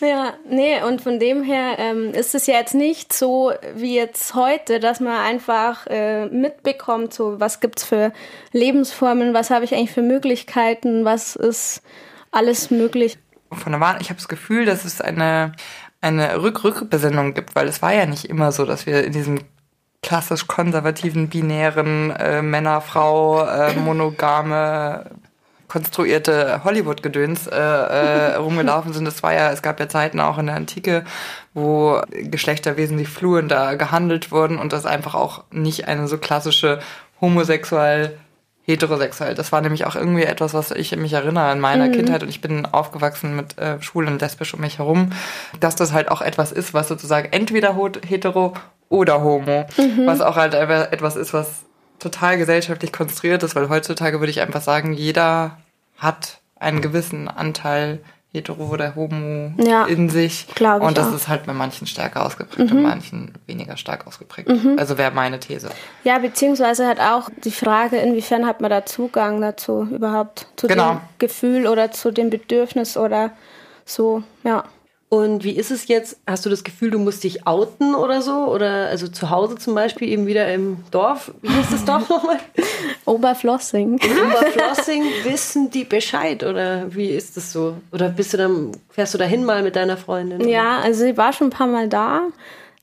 [0.00, 4.34] Ja, nee, und von dem her ähm, ist es ja jetzt nicht so wie jetzt
[4.34, 8.12] heute, dass man einfach äh, mitbekommt, so was gibt's für
[8.52, 11.82] Lebensformen, was habe ich eigentlich für Möglichkeiten, was ist
[12.30, 13.18] alles möglich.
[13.52, 15.52] Von der Wahl, ich habe das Gefühl, dass es eine,
[16.04, 19.40] eine Rück-Rück-Besinnung gibt, weil es war ja nicht immer so, dass wir in diesem
[20.02, 25.10] klassisch konservativen, binären äh, Männer-Frau, äh, monogame
[25.66, 29.08] konstruierte Hollywood-Gedöns äh, äh, rumgelaufen sind.
[29.08, 31.04] Es war ja, es gab ja Zeiten auch in der Antike,
[31.54, 36.80] wo Geschlechter wesentlich fluender gehandelt wurden und das einfach auch nicht eine so klassische
[37.20, 38.18] homosexuell
[38.66, 39.34] heterosexuell.
[39.34, 42.22] Das war nämlich auch irgendwie etwas, was ich mich erinnere in meiner Kindheit.
[42.22, 45.10] Und ich bin aufgewachsen mit äh, schwul und lesbisch um mich herum,
[45.60, 48.54] dass das halt auch etwas ist, was sozusagen entweder hetero
[48.88, 49.66] oder homo,
[50.06, 51.64] was auch halt etwas ist, was
[51.98, 55.58] total gesellschaftlich konstruiert ist, weil heutzutage würde ich einfach sagen, jeder
[55.96, 58.00] hat einen gewissen Anteil
[58.34, 60.46] hetero oder homo Ja, in sich.
[60.80, 61.14] und das auch.
[61.14, 64.50] ist halt bei manchen stärker ausgeprägt und manchen weniger stark ausgeprägt.
[64.76, 65.70] Also wäre meine These.
[66.02, 70.94] Ja, beziehungsweise halt auch die Frage, inwiefern hat man da Zugang dazu überhaupt, zu Genau.
[70.94, 73.30] dem Gefühl oder zu dem Bedürfnis oder
[73.86, 74.64] so, ja.
[75.14, 76.18] Und wie ist es jetzt?
[76.26, 78.46] Hast du das Gefühl, du musst dich outen oder so?
[78.46, 81.32] Oder also zu Hause zum Beispiel eben wieder im Dorf?
[81.40, 82.40] Wie hieß das Dorf nochmal?
[83.04, 83.94] Oberflossing.
[83.94, 87.76] Oberflossing wissen die Bescheid oder wie ist das so?
[87.92, 90.48] Oder bist du dann, fährst du dahin mal mit deiner Freundin?
[90.48, 92.22] Ja, also sie war schon ein paar Mal da,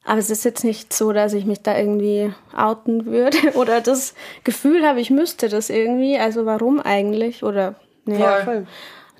[0.05, 4.13] aber es ist jetzt nicht so, dass ich mich da irgendwie outen würde oder das
[4.45, 6.17] Gefühl habe, ich müsste das irgendwie.
[6.17, 7.43] Also warum eigentlich?
[7.43, 8.21] Oder nee.
[8.21, 8.67] Ja, voll.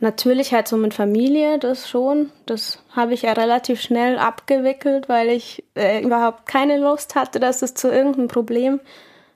[0.02, 2.32] Natürlich halt so mit Familie, das schon.
[2.48, 7.62] Das habe ich ja relativ schnell abgewickelt, weil ich äh, überhaupt keine Lust hatte, dass
[7.62, 8.80] es zu irgendeinem Problem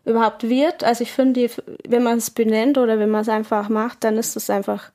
[0.06, 0.84] überhaupt wird.
[0.84, 1.52] Also ich finde,
[1.88, 4.90] wenn man es benennt oder wenn man es einfach macht, dann ist es einfach,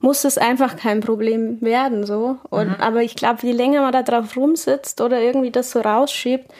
[0.00, 2.38] muss es einfach kein Problem werden, so.
[2.48, 6.50] Und, Aber ich glaube, je länger man da drauf rumsitzt oder irgendwie das so rausschiebt,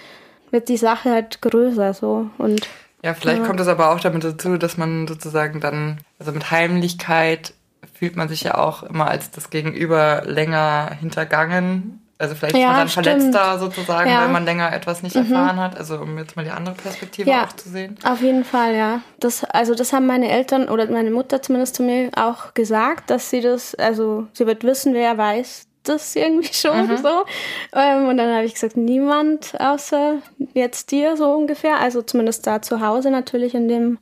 [0.50, 2.28] wird die Sache halt größer, so.
[2.36, 2.68] Und
[3.02, 3.46] Ja, vielleicht ja.
[3.46, 7.54] kommt es aber auch damit dazu, dass man sozusagen dann, also mit Heimlichkeit
[7.94, 12.00] fühlt man sich ja auch immer als das Gegenüber länger hintergangen.
[12.18, 13.06] Also vielleicht ja, ist man dann stimmt.
[13.06, 14.24] verletzter sozusagen, ja.
[14.24, 15.22] wenn man länger etwas nicht mhm.
[15.22, 15.78] erfahren hat.
[15.78, 17.96] Also um jetzt mal die andere Perspektive ja, auch zu sehen.
[18.04, 19.00] Auf jeden Fall, ja.
[19.20, 23.30] Das, also das haben meine Eltern oder meine Mutter zumindest zu mir auch gesagt, dass
[23.30, 26.96] sie das, also sie wird wissen, wer weiß das irgendwie schon mhm.
[26.98, 27.24] so.
[27.74, 30.16] Ähm, und dann habe ich gesagt, niemand außer
[30.52, 31.80] jetzt dir so ungefähr.
[31.80, 33.98] Also zumindest da zu Hause natürlich in dem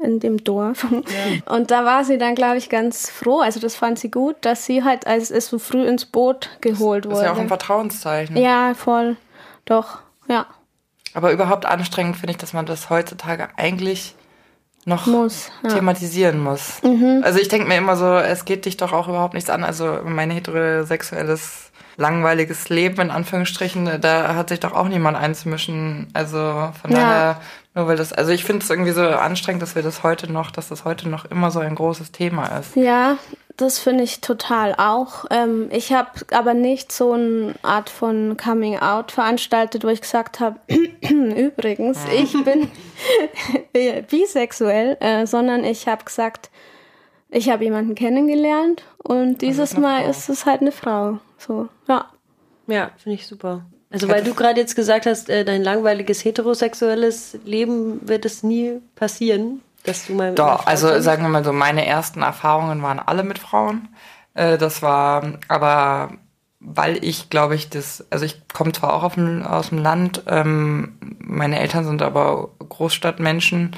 [0.00, 0.86] in dem Dorf.
[0.90, 1.54] Ja.
[1.54, 3.40] Und da war sie dann, glaube ich, ganz froh.
[3.40, 7.04] Also das fand sie gut, dass sie halt, als es so früh ins Boot geholt
[7.04, 7.08] wurde.
[7.10, 8.36] Das ist ja auch ein Vertrauenszeichen.
[8.36, 9.16] Ja, voll.
[9.64, 10.46] Doch, ja.
[11.14, 14.14] Aber überhaupt anstrengend finde ich, dass man das heutzutage eigentlich
[14.84, 15.70] noch muss, ja.
[15.70, 16.82] thematisieren muss.
[16.82, 17.22] Mhm.
[17.24, 19.64] Also ich denke mir immer so, es geht dich doch auch überhaupt nichts an.
[19.64, 26.08] Also mein heterosexuelles langweiliges Leben in Anführungsstrichen, da hat sich doch auch niemand einzumischen.
[26.14, 26.38] Also
[26.80, 26.98] von ja.
[26.98, 27.40] daher
[27.78, 30.50] nur weil das, also ich finde es irgendwie so anstrengend, dass wir das heute noch,
[30.50, 32.74] dass das heute noch immer so ein großes Thema ist.
[32.74, 33.18] Ja,
[33.56, 35.26] das finde ich total auch.
[35.30, 40.40] Ähm, ich habe aber nicht so eine Art von Coming Out veranstaltet, wo ich gesagt
[40.40, 40.58] habe,
[41.08, 42.68] übrigens, ich bin
[44.10, 46.50] bisexuell, äh, sondern ich habe gesagt,
[47.30, 50.10] ich habe jemanden kennengelernt und dieses Mal Frau.
[50.10, 51.20] ist es halt eine Frau.
[51.36, 52.06] So, ja.
[52.66, 53.64] Ja, finde ich super.
[53.90, 58.80] Also weil du gerade jetzt gesagt hast, äh, dein langweiliges heterosexuelles Leben wird es nie
[58.96, 60.34] passieren, dass du mal.
[60.34, 61.04] Doch, also kommst.
[61.04, 63.88] sagen wir mal so, meine ersten Erfahrungen waren alle mit Frauen.
[64.34, 66.10] Äh, das war aber
[66.60, 70.98] weil ich, glaube ich, das, also ich komme zwar auch dem, aus dem Land, ähm,
[71.20, 73.76] meine Eltern sind aber Großstadtmenschen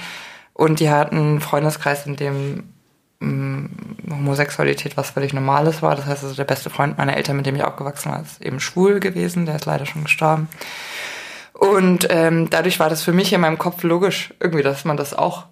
[0.55, 2.73] und die hatten einen Freundeskreis, in dem
[3.21, 5.95] Homosexualität was völlig Normales war.
[5.95, 8.61] Das heißt, also der beste Freund meiner Eltern, mit dem ich aufgewachsen war, ist eben
[8.61, 9.47] schwul gewesen.
[9.47, 10.49] Der ist leider schon gestorben.
[11.53, 15.13] Und ähm, dadurch war das für mich in meinem Kopf logisch, irgendwie, dass man das
[15.13, 15.45] auch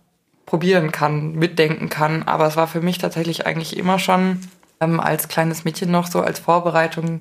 [0.47, 2.23] probieren kann, mitdenken kann.
[2.23, 4.41] Aber es war für mich tatsächlich eigentlich immer schon
[4.81, 7.21] ähm, als kleines Mädchen noch so als Vorbereitung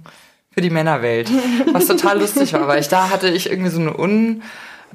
[0.51, 1.29] für die Männerwelt.
[1.73, 4.41] Was total lustig war, weil ich da hatte ich irgendwie so eine Un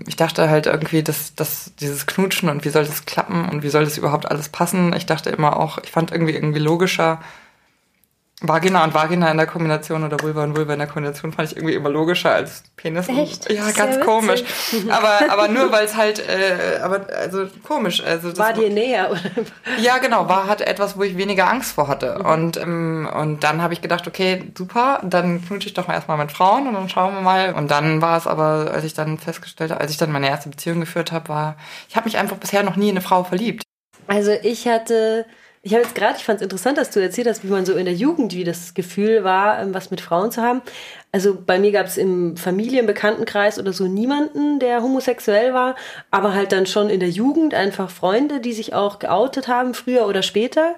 [0.07, 3.68] ich dachte halt irgendwie, dass, dass dieses Knutschen und wie soll das klappen und wie
[3.68, 4.94] soll das überhaupt alles passen.
[4.94, 7.20] Ich dachte immer auch, ich fand irgendwie irgendwie logischer,
[8.42, 11.57] Vagina und Vagina in der Kombination oder Vulva und Vulva in der Kombination fand ich
[11.57, 13.09] irgendwie immer logischer als Penis.
[13.09, 13.50] Echt?
[13.50, 14.42] ja, ganz komisch.
[14.90, 18.02] aber, aber nur weil es halt, äh, aber also komisch.
[18.02, 19.20] Also war dir näher, oder?
[19.81, 22.18] Ja, genau, war halt etwas, wo ich weniger Angst vor hatte.
[22.18, 22.26] Mhm.
[22.26, 26.18] Und, ähm, und dann habe ich gedacht, okay, super, dann knutsche ich doch mal erstmal
[26.18, 27.55] mit Frauen und dann schauen wir mal.
[27.55, 30.48] Und dann war es aber, als ich dann festgestellt habe, als ich dann meine erste
[30.48, 31.57] Beziehung geführt habe, war,
[31.88, 33.62] ich habe mich einfach bisher noch nie in eine Frau verliebt.
[34.09, 35.26] Also ich hatte
[35.64, 37.75] ich habe jetzt gerade, ich fand es interessant, dass du erzählt hast, wie man so
[37.75, 40.61] in der Jugend, wie das Gefühl war, ähm, was mit Frauen zu haben.
[41.12, 45.77] Also bei mir gab es im Familienbekanntenkreis oder so niemanden, der homosexuell war,
[46.11, 50.09] aber halt dann schon in der Jugend einfach Freunde, die sich auch geoutet haben, früher
[50.09, 50.75] oder später.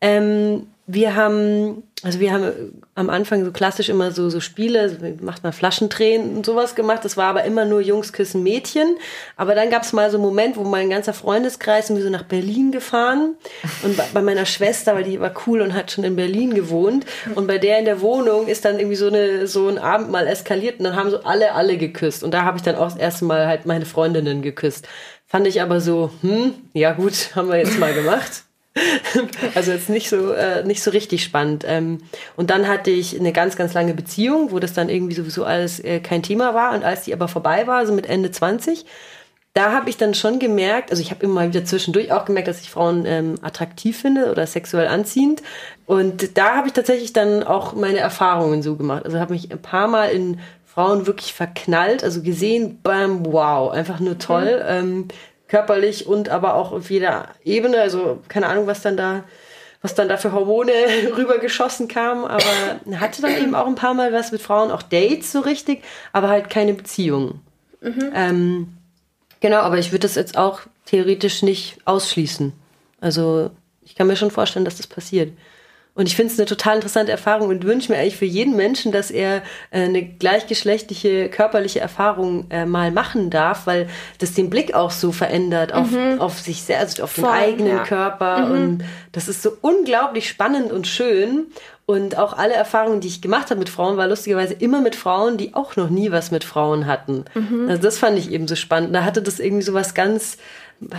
[0.00, 5.42] Ähm, wir haben, also wir haben am Anfang so klassisch immer so, so Spiele, macht
[5.42, 7.04] man Flaschentränen und sowas gemacht.
[7.04, 8.96] Das war aber immer nur Jungs küssen Mädchen.
[9.36, 12.10] Aber dann gab es mal so einen Moment, wo mein ganzer Freundeskreis und wir so
[12.10, 13.36] nach Berlin gefahren.
[13.82, 17.06] Und bei, bei meiner Schwester, weil die war cool und hat schon in Berlin gewohnt.
[17.34, 20.26] Und bei der in der Wohnung ist dann irgendwie so, eine, so ein Abend mal
[20.26, 22.24] eskaliert und dann haben so alle, alle geküsst.
[22.24, 24.88] Und da habe ich dann auch das erste Mal halt meine Freundinnen geküsst.
[25.26, 28.44] Fand ich aber so, hm, ja gut, haben wir jetzt mal gemacht.
[29.54, 31.64] also jetzt nicht so, äh, nicht so richtig spannend.
[31.66, 31.98] Ähm,
[32.36, 35.80] und dann hatte ich eine ganz, ganz lange Beziehung, wo das dann irgendwie sowieso alles
[35.80, 36.74] äh, kein Thema war.
[36.74, 38.86] Und als die aber vorbei war, so mit Ende 20,
[39.52, 42.46] da habe ich dann schon gemerkt, also ich habe immer mal wieder zwischendurch auch gemerkt,
[42.46, 45.42] dass ich Frauen ähm, attraktiv finde oder sexuell anziehend.
[45.86, 49.04] Und da habe ich tatsächlich dann auch meine Erfahrungen so gemacht.
[49.04, 53.98] Also habe mich ein paar Mal in Frauen wirklich verknallt, also gesehen, bam, wow, einfach
[53.98, 54.62] nur toll.
[54.62, 54.68] Mhm.
[54.68, 55.08] Ähm,
[55.50, 57.80] körperlich und aber auch auf jeder Ebene.
[57.80, 59.24] Also keine Ahnung, was dann da,
[59.82, 60.72] was dann da für Hormone
[61.16, 62.24] rübergeschossen kam.
[62.24, 62.44] Aber
[62.98, 65.82] hatte dann eben auch ein paar Mal was mit Frauen, auch Dates so richtig,
[66.12, 67.40] aber halt keine Beziehungen.
[67.80, 68.12] Mhm.
[68.14, 68.68] Ähm,
[69.40, 72.52] genau, aber ich würde das jetzt auch theoretisch nicht ausschließen.
[73.00, 73.50] Also
[73.82, 75.32] ich kann mir schon vorstellen, dass das passiert.
[75.94, 78.92] Und ich finde es eine total interessante Erfahrung und wünsche mir eigentlich für jeden Menschen,
[78.92, 84.72] dass er äh, eine gleichgeschlechtliche körperliche Erfahrung äh, mal machen darf, weil das den Blick
[84.72, 86.20] auch so verändert auf, mhm.
[86.20, 87.84] auf sich selbst, auf Voll, den eigenen ja.
[87.84, 88.46] Körper.
[88.46, 88.52] Mhm.
[88.52, 91.46] Und das ist so unglaublich spannend und schön.
[91.86, 95.38] Und auch alle Erfahrungen, die ich gemacht habe mit Frauen, war lustigerweise immer mit Frauen,
[95.38, 97.24] die auch noch nie was mit Frauen hatten.
[97.34, 97.66] Mhm.
[97.68, 98.94] Also das fand ich eben so spannend.
[98.94, 100.38] Da hatte das irgendwie so was ganz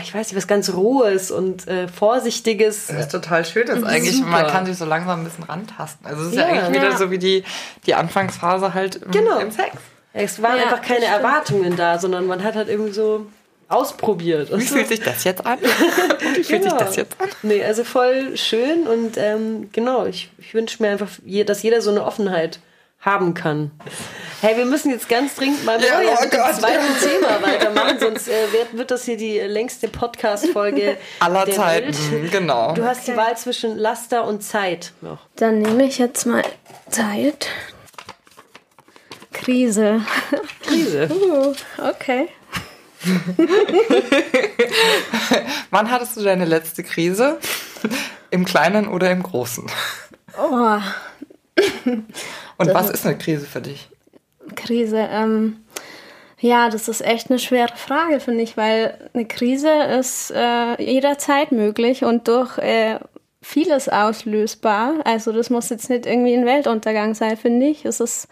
[0.01, 2.87] ich weiß nicht, was ganz Rohes und äh, Vorsichtiges.
[2.87, 4.15] Das ist total schön, das eigentlich.
[4.17, 4.29] Super.
[4.29, 6.05] Man kann sich so langsam ein bisschen rantasten.
[6.05, 6.87] Also es ist ja, ja eigentlich ja.
[6.89, 7.43] wieder so wie die,
[7.85, 9.39] die Anfangsphase halt im, genau.
[9.39, 9.71] im Sex.
[10.13, 13.25] Es waren ja, einfach keine Erwartungen da, sondern man hat halt irgendwie so
[13.69, 14.49] ausprobiert.
[14.55, 15.57] Wie fühlt sich das jetzt an?
[16.35, 16.77] Wie fühlt Genau.
[16.77, 17.29] sich das jetzt an?
[17.41, 21.81] Nee, also voll schön und ähm, genau, ich, ich wünsche mir einfach, je- dass jeder
[21.81, 22.59] so eine Offenheit
[23.01, 23.71] haben kann.
[24.41, 27.99] Hey, wir müssen jetzt ganz dringend mal mit, Ja, oh mit dem zweiten Thema weitermachen,
[27.99, 32.31] sonst äh, wird, wird das hier die längste Podcast-Folge Aller Zeiten, Welt.
[32.31, 32.73] genau.
[32.73, 35.19] Du hast die Wahl zwischen Laster und Zeit noch.
[35.35, 36.43] Dann nehme ich jetzt mal
[36.89, 37.47] Zeit.
[39.33, 40.01] Krise.
[40.63, 41.09] Krise.
[41.31, 41.53] Uh,
[41.89, 42.27] okay.
[45.71, 47.39] Wann hattest du deine letzte Krise?
[48.29, 49.65] Im Kleinen oder im Großen?
[50.39, 50.77] Oh,
[52.61, 53.89] Und was ist eine Krise für dich?
[54.55, 55.07] Krise.
[55.09, 55.57] Ähm,
[56.39, 61.51] ja, das ist echt eine schwere Frage, finde ich, weil eine Krise ist äh, jederzeit
[61.51, 62.99] möglich und durch äh,
[63.41, 64.95] vieles auslösbar.
[65.03, 67.85] Also das muss jetzt nicht irgendwie ein Weltuntergang sein, finde ich.
[67.85, 68.27] Es ist,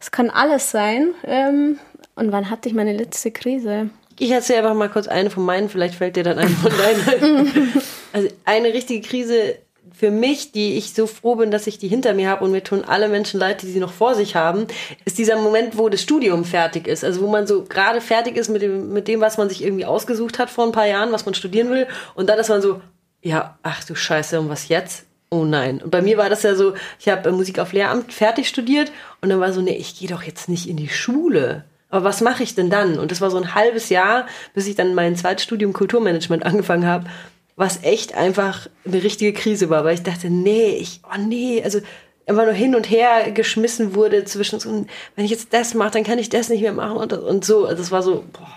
[0.00, 1.14] es kann alles sein.
[1.24, 1.78] Ähm,
[2.16, 3.90] und wann hatte ich meine letzte Krise?
[4.18, 7.72] Ich erzähle einfach mal kurz eine von meinen, vielleicht fällt dir dann eine von deinen.
[8.12, 9.56] also eine richtige Krise
[9.94, 12.64] für mich, die ich so froh bin, dass ich die hinter mir habe und mir
[12.64, 14.66] tun alle Menschen leid, die sie noch vor sich haben,
[15.04, 17.04] ist dieser Moment, wo das Studium fertig ist.
[17.04, 19.84] Also wo man so gerade fertig ist mit dem, mit dem, was man sich irgendwie
[19.84, 21.86] ausgesucht hat vor ein paar Jahren, was man studieren will.
[22.16, 22.80] Und dann ist man so,
[23.22, 25.06] ja, ach du Scheiße, und was jetzt?
[25.30, 25.80] Oh nein.
[25.80, 28.90] Und bei mir war das ja so, ich habe äh, Musik auf Lehramt fertig studiert
[29.20, 31.64] und dann war so, nee, ich gehe doch jetzt nicht in die Schule.
[31.88, 32.98] Aber was mache ich denn dann?
[32.98, 36.86] Und das war so ein halbes Jahr, bis ich dann mein zweites Studium Kulturmanagement angefangen
[36.86, 37.06] habe,
[37.56, 41.80] was echt einfach eine richtige Krise war, weil ich dachte, nee, ich, oh nee, also
[42.26, 46.04] immer nur hin und her geschmissen wurde zwischen so, wenn ich jetzt das mache, dann
[46.04, 47.66] kann ich das nicht mehr machen und, und so.
[47.66, 48.48] Also das war so, boah,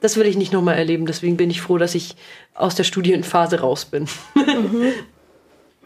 [0.00, 1.06] das will ich nicht nochmal erleben.
[1.06, 2.16] Deswegen bin ich froh, dass ich
[2.54, 4.06] aus der Studienphase raus bin.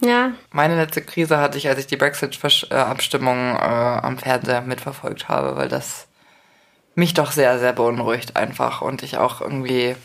[0.03, 5.57] Ja, Meine letzte Krise hatte ich, als ich die Brexit-Abstimmung äh, am Fernseher mitverfolgt habe,
[5.57, 6.09] weil das
[6.95, 9.97] mich doch sehr, sehr beunruhigt einfach und ich auch irgendwie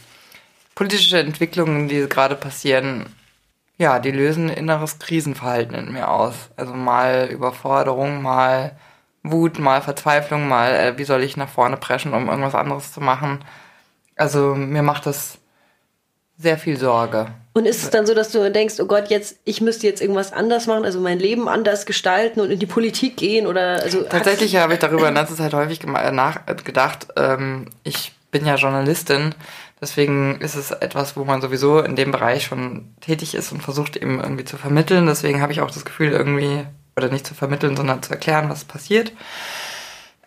[0.75, 3.05] politische Entwicklungen, die gerade passieren,
[3.77, 6.35] ja, die lösen inneres Krisenverhalten in mir aus.
[6.55, 8.77] Also mal Überforderung, mal
[9.23, 13.01] Wut, mal Verzweiflung, mal äh, wie soll ich nach vorne preschen, um irgendwas anderes zu
[13.01, 13.43] machen.
[14.15, 15.39] Also mir macht das
[16.38, 17.27] sehr viel Sorge.
[17.53, 20.33] Und ist es dann so, dass du denkst, oh Gott, jetzt, ich müsste jetzt irgendwas
[20.33, 24.57] anders machen, also mein Leben anders gestalten und in die Politik gehen oder also Tatsächlich
[24.57, 27.07] habe ich darüber in letzter Zeit häufig äh, nachgedacht.
[27.15, 29.33] Ähm, ich bin ja Journalistin,
[29.81, 33.95] deswegen ist es etwas, wo man sowieso in dem Bereich schon tätig ist und versucht
[33.97, 35.05] eben irgendwie zu vermitteln.
[35.05, 38.63] Deswegen habe ich auch das Gefühl irgendwie, oder nicht zu vermitteln, sondern zu erklären, was
[38.63, 39.11] passiert.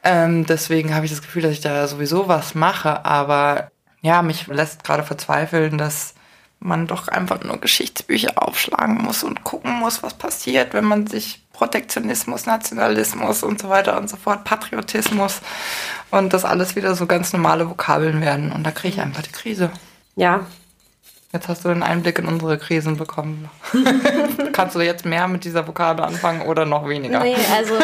[0.05, 4.47] Ähm, deswegen habe ich das Gefühl, dass ich da sowieso was mache, aber ja, mich
[4.47, 6.15] lässt gerade verzweifeln, dass
[6.61, 11.43] man doch einfach nur Geschichtsbücher aufschlagen muss und gucken muss, was passiert, wenn man sich
[11.53, 15.41] Protektionismus, Nationalismus und so weiter und so fort, Patriotismus
[16.11, 18.53] und das alles wieder so ganz normale Vokabeln werden.
[18.53, 19.71] Und da kriege ich einfach die Krise.
[20.17, 20.47] ja,
[21.31, 23.51] Jetzt hast du einen Einblick in unsere Krisen bekommen.
[24.53, 27.21] Kannst du jetzt mehr mit dieser Vokabel anfangen oder noch weniger?
[27.21, 27.75] Nee, also,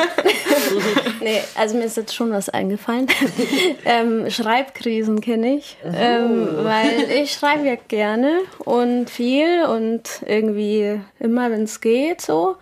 [1.21, 3.07] nee, also mir ist jetzt schon was eingefallen.
[3.85, 11.51] ähm, Schreibkrisen kenne ich, ähm, weil ich schreibe ja gerne und viel und irgendwie immer,
[11.51, 12.57] wenn es geht, so.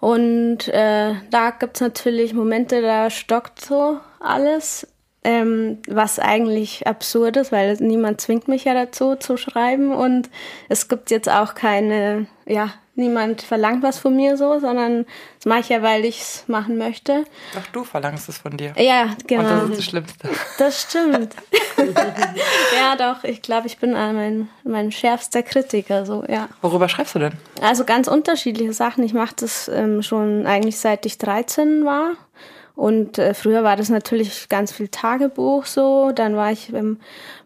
[0.00, 4.86] Und äh, da gibt's natürlich Momente, da stockt so alles.
[5.26, 10.28] Ähm, was eigentlich absurd ist, weil niemand zwingt mich ja dazu zu schreiben und
[10.68, 15.06] es gibt jetzt auch keine, ja, niemand verlangt was von mir so, sondern
[15.36, 17.24] das mache ich ja, weil ich es machen möchte.
[17.54, 18.72] Doch du verlangst es von dir.
[18.76, 19.42] Ja, Und genau.
[19.42, 20.28] das ist das Schlimmste.
[20.58, 21.34] Das stimmt.
[22.76, 26.48] ja, doch, ich glaube, ich bin äh, mein, mein schärfster Kritiker, so, ja.
[26.62, 27.32] Worüber schreibst du denn?
[27.60, 29.02] Also ganz unterschiedliche Sachen.
[29.04, 32.12] Ich mache das ähm, schon eigentlich seit ich 13 war.
[32.76, 36.10] Und äh, früher war das natürlich ganz viel Tagebuch so.
[36.12, 36.98] Dann war ich ähm,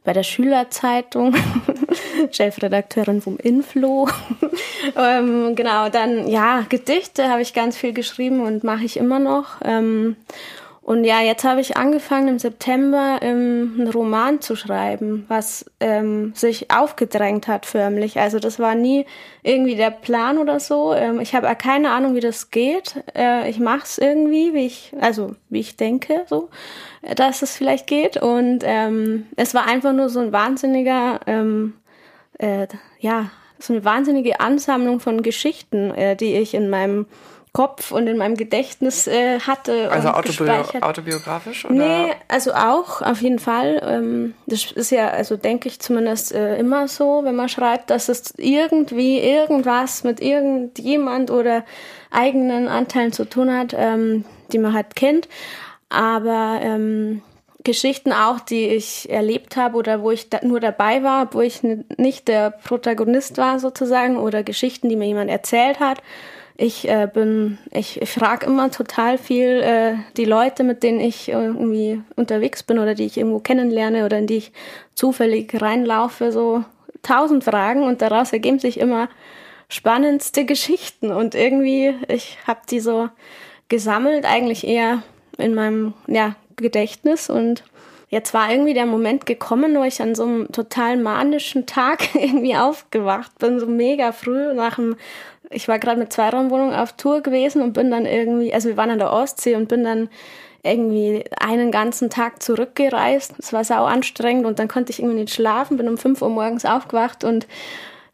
[0.05, 1.35] bei der Schülerzeitung,
[2.31, 4.09] Chefredakteurin vom Inflo.
[4.97, 9.57] ähm, genau, dann ja, Gedichte habe ich ganz viel geschrieben und mache ich immer noch.
[9.63, 10.17] Ähm,
[10.89, 16.33] und ja, jetzt habe ich angefangen im September ähm, einen Roman zu schreiben, was ähm,
[16.35, 18.19] sich aufgedrängt hat förmlich.
[18.19, 19.05] Also das war nie
[19.43, 20.95] irgendwie der Plan oder so.
[20.95, 23.05] Ähm, ich habe keine Ahnung, wie das geht.
[23.15, 26.49] Äh, ich mache es irgendwie, wie ich, also wie ich denke, so,
[27.17, 28.17] dass es vielleicht geht.
[28.17, 31.75] Und ähm, es war einfach nur so ein wahnsinniger, ähm,
[32.39, 32.67] äh,
[32.99, 37.05] ja, so eine wahnsinnige Ansammlung von Geschichten, äh, die ich in meinem
[37.53, 39.91] Kopf und in meinem Gedächtnis äh, hatte.
[39.91, 40.83] Also gespeichert.
[40.83, 41.65] autobiografisch?
[41.65, 41.75] Oder?
[41.75, 43.81] Nee, also auch, auf jeden Fall.
[43.85, 48.09] Ähm, das ist ja, also denke ich zumindest äh, immer so, wenn man schreibt, dass
[48.09, 51.65] es irgendwie irgendwas mit irgendjemand oder
[52.11, 55.29] eigenen Anteilen zu tun hat, ähm, die man halt kennt.
[55.89, 57.23] Aber ähm,
[57.65, 61.63] Geschichten auch, die ich erlebt habe oder wo ich da nur dabei war, wo ich
[61.63, 66.03] nicht der Protagonist war sozusagen oder Geschichten, die mir jemand erzählt hat.
[66.61, 71.29] Ich äh, bin, ich, ich frage immer total viel äh, die Leute, mit denen ich
[71.29, 74.53] irgendwie unterwegs bin oder die ich irgendwo kennenlerne oder in die ich
[74.97, 76.65] zufällig reinlaufe, so
[77.05, 79.09] tausend Fragen und daraus ergeben sich immer
[79.69, 81.13] spannendste Geschichten.
[81.13, 83.09] Und irgendwie, ich habe die so
[83.69, 85.05] gesammelt, eigentlich eher
[85.37, 87.31] in meinem ja, Gedächtnis.
[87.31, 87.63] Und
[88.09, 92.57] jetzt war irgendwie der Moment gekommen, wo ich an so einem total manischen Tag irgendwie
[92.57, 94.97] aufgewacht bin, so mega früh nach dem
[95.51, 98.91] ich war gerade mit Zweiraumwohnung auf Tour gewesen und bin dann irgendwie, also wir waren
[98.91, 100.09] an der Ostsee und bin dann
[100.63, 103.35] irgendwie einen ganzen Tag zurückgereist.
[103.39, 106.29] Es war sau anstrengend und dann konnte ich irgendwie nicht schlafen, bin um 5 Uhr
[106.29, 107.47] morgens aufgewacht und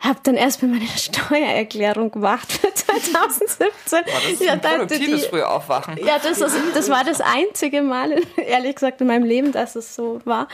[0.04, 3.68] habe dann erstmal meine Steuererklärung gemacht für 2017.
[3.88, 5.96] Boah, das ist ein produktives früh aufwachen.
[6.04, 9.94] Ja, das, ist, das war das einzige Mal, ehrlich gesagt, in meinem Leben, dass es
[9.94, 10.48] so war.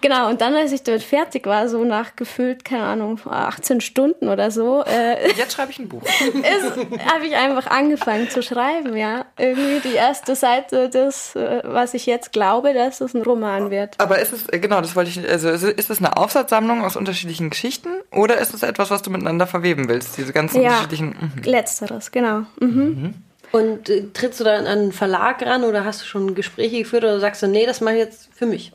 [0.00, 4.28] Genau, und dann, als ich dort fertig war, so nach gefühlt, keine Ahnung, 18 Stunden
[4.28, 4.84] oder so.
[4.84, 6.02] Äh, Jetzt schreibe ich ein Buch.
[7.12, 9.24] habe ich einfach angefangen zu schreiben, ja.
[9.38, 13.94] Irgendwie die erste Seite des, äh, was ich jetzt glaube, dass es ein Roman wird.
[13.98, 17.88] Aber ist es, genau, das wollte ich, also ist es eine Aufsatzsammlung aus unterschiedlichen Geschichten
[18.10, 20.16] oder ist es etwas, was du miteinander verweben willst?
[20.16, 21.08] Diese ganzen ja, unterschiedlichen.
[21.08, 21.42] Mhm.
[21.44, 22.40] Letzteres, genau.
[22.60, 22.68] Mhm.
[22.68, 23.14] Mhm.
[23.52, 27.04] Und äh, trittst du dann an einen Verlag ran oder hast du schon Gespräche geführt
[27.04, 28.72] oder sagst du, nee, das mache ich jetzt für mich?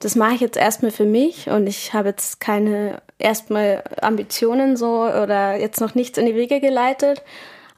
[0.00, 5.04] Das mache ich jetzt erstmal für mich und ich habe jetzt keine erstmal Ambitionen so
[5.04, 7.22] oder jetzt noch nichts in die Wege geleitet.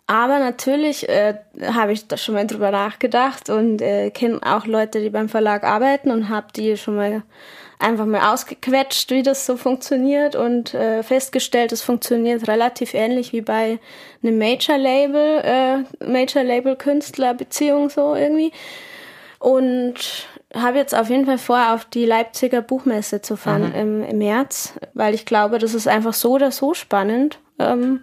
[0.08, 5.00] Aber natürlich äh, habe ich da schon mal drüber nachgedacht und äh, kenne auch Leute,
[5.00, 7.22] die beim Verlag arbeiten und habe die schon mal
[7.78, 13.40] einfach mal ausgequetscht, wie das so funktioniert und äh, festgestellt, es funktioniert relativ ähnlich wie
[13.40, 13.78] bei
[14.22, 18.52] einem Major-Label, äh, Major-Label-Künstler-Beziehung so irgendwie.
[19.38, 23.74] Und habe jetzt auf jeden Fall vor, auf die Leipziger Buchmesse zu fahren mhm.
[23.74, 27.38] im, im, März, weil ich glaube, das ist einfach so oder so spannend.
[27.58, 28.02] Ähm,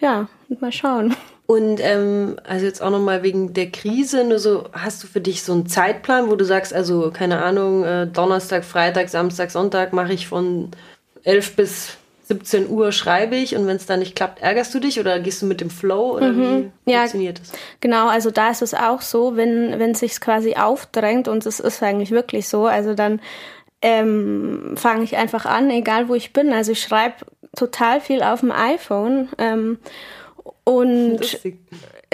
[0.00, 0.28] ja,
[0.60, 1.14] mal schauen.
[1.52, 5.42] Und ähm, also jetzt auch nochmal wegen der Krise, nur so, hast du für dich
[5.42, 10.14] so einen Zeitplan, wo du sagst, also keine Ahnung, äh, Donnerstag, Freitag, Samstag, Sonntag mache
[10.14, 10.70] ich von
[11.24, 14.98] 11 bis 17 Uhr schreibe ich und wenn es dann nicht klappt, ärgerst du dich
[14.98, 16.72] oder gehst du mit dem Flow oder mhm.
[16.86, 17.52] wie funktioniert ja, das?
[17.80, 21.82] Genau, also da ist es auch so, wenn wenn sich quasi aufdrängt und es ist
[21.82, 23.20] eigentlich wirklich so, also dann
[23.82, 26.50] ähm, fange ich einfach an, egal wo ich bin.
[26.54, 27.16] Also ich schreibe
[27.54, 29.76] total viel auf dem iPhone ähm,
[30.64, 31.58] und Lustig.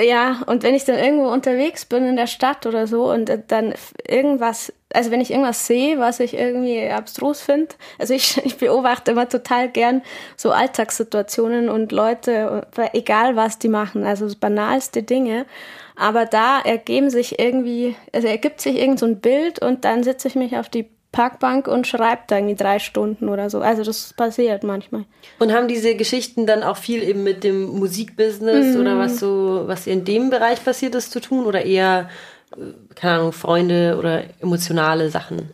[0.00, 3.74] ja, und wenn ich dann irgendwo unterwegs bin in der Stadt oder so und dann
[4.06, 9.10] irgendwas, also wenn ich irgendwas sehe, was ich irgendwie abstrus finde, also ich, ich beobachte
[9.10, 10.02] immer total gern
[10.36, 15.46] so Alltagssituationen und Leute, egal was die machen, also das banalste Dinge.
[15.94, 20.28] Aber da ergeben sich irgendwie, also ergibt sich irgend so ein Bild und dann setze
[20.28, 23.60] ich mich auf die Parkbank und schreibt da irgendwie drei Stunden oder so.
[23.60, 25.04] Also das passiert manchmal.
[25.38, 28.80] Und haben diese Geschichten dann auch viel eben mit dem Musikbusiness mhm.
[28.80, 32.10] oder was so, was in dem Bereich passiert ist, zu tun oder eher,
[32.56, 32.60] äh,
[32.94, 35.50] keine Ahnung, Freunde oder emotionale Sachen?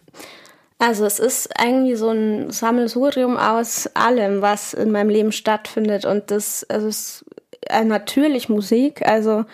[0.79, 6.05] Also es ist irgendwie so ein Sammelsurium aus allem, was in meinem Leben stattfindet.
[6.05, 7.25] Und das, also es ist
[7.71, 9.45] äh, natürlich Musik, also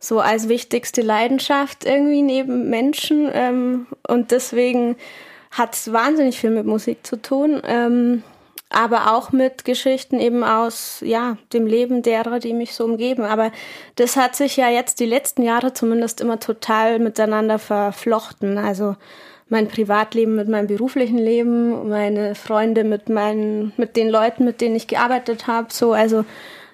[0.00, 3.30] so als wichtigste Leidenschaft irgendwie neben Menschen.
[3.32, 4.96] Ähm, und deswegen
[5.50, 8.22] hat wahnsinnig viel mit Musik zu tun, ähm,
[8.68, 13.24] aber auch mit Geschichten eben aus ja dem Leben derer, die mich so umgeben.
[13.24, 13.50] Aber
[13.96, 18.58] das hat sich ja jetzt die letzten Jahre zumindest immer total miteinander verflochten.
[18.58, 18.94] Also
[19.48, 24.76] mein Privatleben mit meinem beruflichen Leben, meine Freunde mit meinen, mit den Leuten, mit denen
[24.76, 25.72] ich gearbeitet habe.
[25.72, 26.24] So, also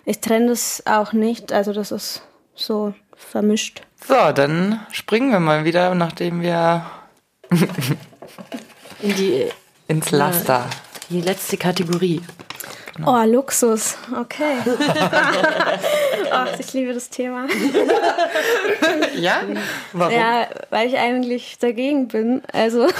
[0.04, 1.50] ich trenne das auch nicht.
[1.50, 2.22] Also das ist
[2.54, 3.80] so vermischt.
[4.04, 6.84] So, dann springen wir mal wieder, nachdem wir
[9.00, 9.48] in die,
[9.88, 10.68] ins Laster.
[11.10, 12.20] Die letzte Kategorie.
[12.96, 13.22] Genau.
[13.22, 13.96] Oh, Luxus.
[14.10, 14.56] Okay.
[16.30, 17.46] Ach, ich liebe das Thema.
[19.16, 19.42] ja?
[19.92, 20.14] Warum?
[20.14, 22.42] Ja, weil ich eigentlich dagegen bin.
[22.52, 22.86] Also.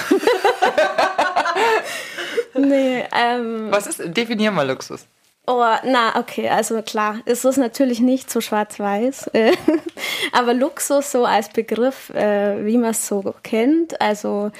[2.53, 3.71] nee, ähm.
[3.71, 5.07] Was ist, definier mal Luxus.
[5.49, 9.53] Oh, na, okay, also klar, es ist natürlich nicht so schwarz-weiß, äh,
[10.33, 14.51] aber Luxus so als Begriff, äh, wie man es so kennt, also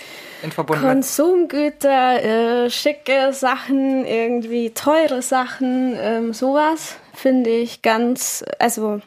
[0.66, 9.02] Konsumgüter, äh, schicke Sachen, irgendwie teure Sachen, ähm, sowas finde ich ganz, also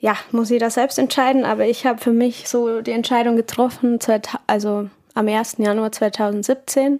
[0.00, 3.98] ja, muss jeder selbst entscheiden, aber ich habe für mich so die Entscheidung getroffen,
[4.46, 5.56] also am 1.
[5.58, 6.98] Januar 2017,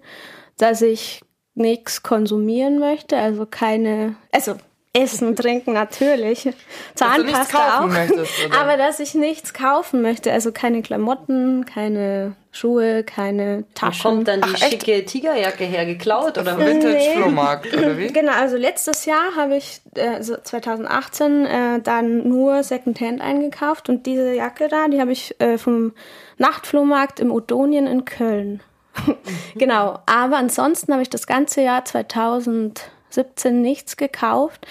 [0.58, 1.22] dass ich
[1.58, 4.56] nichts konsumieren möchte, also keine, also
[4.94, 6.48] Essen, trinken natürlich.
[6.94, 7.86] Zahnpasta auch.
[7.86, 10.32] Möchtest, aber dass ich nichts kaufen möchte.
[10.32, 14.04] Also keine Klamotten, keine Schuhe, keine Taschen.
[14.04, 15.84] Wo kommt dann die Ach, schicke Tigerjacke her?
[15.84, 18.06] Geklaut oder Vintage-Flohmarkt oder wie?
[18.12, 24.34] Genau, also letztes Jahr habe ich, also 2018, äh, dann nur Secondhand eingekauft und diese
[24.34, 25.92] Jacke da, die habe ich äh, vom
[26.38, 28.62] Nachtflohmarkt im Odonien in Köln.
[29.56, 34.66] genau, aber ansonsten habe ich das ganze Jahr 2017 nichts gekauft.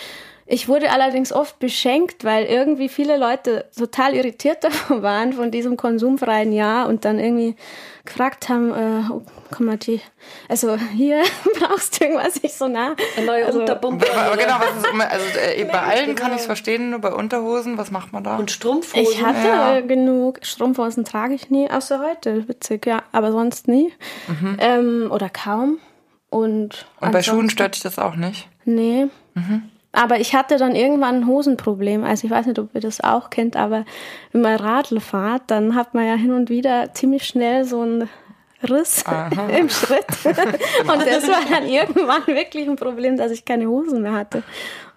[0.50, 5.76] Ich wurde allerdings oft beschenkt, weil irgendwie viele Leute total irritiert davon waren, von diesem
[5.76, 7.56] konsumfreien Jahr und dann irgendwie
[8.06, 9.22] gefragt haben, äh, oh,
[9.52, 10.00] komm mal, die,
[10.48, 11.22] also hier
[11.60, 12.96] brauchst du irgendwas nicht so nah.
[13.18, 14.08] Eine neue also, Unterpumpe.
[14.16, 17.78] Aber genau, was ist, also äh, bei allen kann ich es verstehen, nur bei Unterhosen,
[17.78, 18.38] was macht man da?
[18.38, 19.04] Und Strumpfhosen.
[19.04, 19.80] Ich hatte ja.
[19.82, 23.92] genug, Strumpfhosen trage ich nie, außer heute, witzig, ja, aber sonst nie.
[24.28, 24.58] Mhm.
[24.60, 25.80] Ähm, oder kaum.
[26.30, 28.48] Und, und bei Schuhen stört dich das auch nicht?
[28.64, 29.08] Nee.
[29.34, 29.70] Mhm.
[29.98, 32.04] Aber ich hatte dann irgendwann ein Hosenproblem.
[32.04, 33.84] Also ich weiß nicht, ob ihr das auch kennt, aber
[34.32, 38.08] wenn man Radl fahrt, dann hat man ja hin und wieder ziemlich schnell so ein
[38.64, 39.50] Riss Aha.
[39.58, 40.06] im Schritt.
[40.26, 44.44] und das war dann irgendwann wirklich ein Problem, dass ich keine Hosen mehr hatte.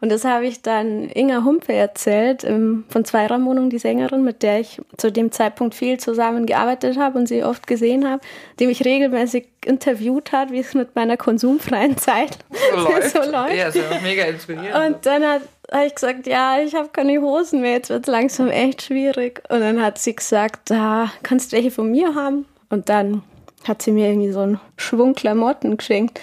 [0.01, 4.61] Und das habe ich dann Inga Humpe erzählt, ähm, von Zweiraumwohnung, die Sängerin, mit der
[4.61, 8.23] ich zu dem Zeitpunkt viel zusammengearbeitet habe und sie oft gesehen habe,
[8.59, 12.39] die mich regelmäßig interviewt hat, wie es mit meiner konsumfreien Zeit
[12.71, 13.11] so läuft.
[13.11, 13.55] so läuft.
[13.55, 14.95] Ja, ist ja mega inspirierend.
[14.97, 15.43] Und dann hat
[15.73, 19.43] habe ich gesagt, ja, ich habe keine Hosen mehr, jetzt wird es langsam echt schwierig.
[19.49, 22.47] Und dann hat sie gesagt, ah, kannst du welche von mir haben?
[22.71, 23.23] Und dann
[23.67, 26.21] hat sie mir irgendwie so einen Schwung Klamotten geschenkt.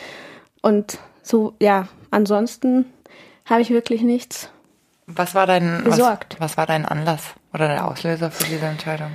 [0.62, 2.86] Und so, ja, ansonsten
[3.46, 4.50] habe ich wirklich nichts
[5.08, 6.36] was war dein, besorgt.
[6.38, 9.12] Was, was war dein Anlass oder der Auslöser für diese Entscheidung?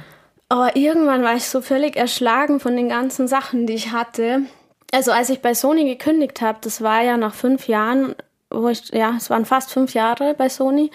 [0.49, 4.41] Aber oh, irgendwann war ich so völlig erschlagen von den ganzen Sachen, die ich hatte.
[4.93, 8.15] Also als ich bei Sony gekündigt habe, das war ja nach fünf Jahren,
[8.55, 10.91] wo ich, ja, es waren fast fünf Jahre bei Sony.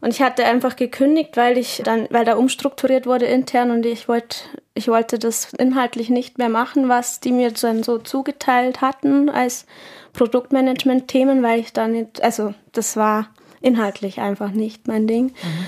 [0.00, 4.06] Und ich hatte einfach gekündigt, weil ich dann, weil da umstrukturiert wurde intern und ich
[4.08, 4.38] wollte,
[4.74, 9.66] ich wollte das inhaltlich nicht mehr machen, was die mir dann so zugeteilt hatten als
[10.12, 13.28] Produktmanagement-Themen, weil ich da nicht, also das war
[13.60, 15.26] inhaltlich einfach nicht mein Ding.
[15.26, 15.66] Mhm.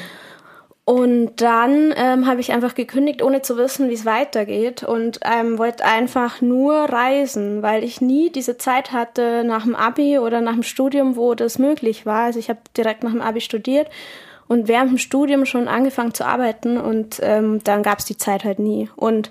[0.85, 5.59] Und dann ähm, habe ich einfach gekündigt, ohne zu wissen, wie es weitergeht und ähm,
[5.59, 10.55] wollte einfach nur reisen, weil ich nie diese Zeit hatte nach dem Abi oder nach
[10.55, 12.25] dem Studium, wo das möglich war.
[12.25, 13.89] Also ich habe direkt nach dem Abi studiert
[14.49, 18.43] und während dem Studium schon angefangen zu arbeiten und ähm, dann gab es die Zeit
[18.43, 18.91] halt nie.
[18.97, 19.31] Und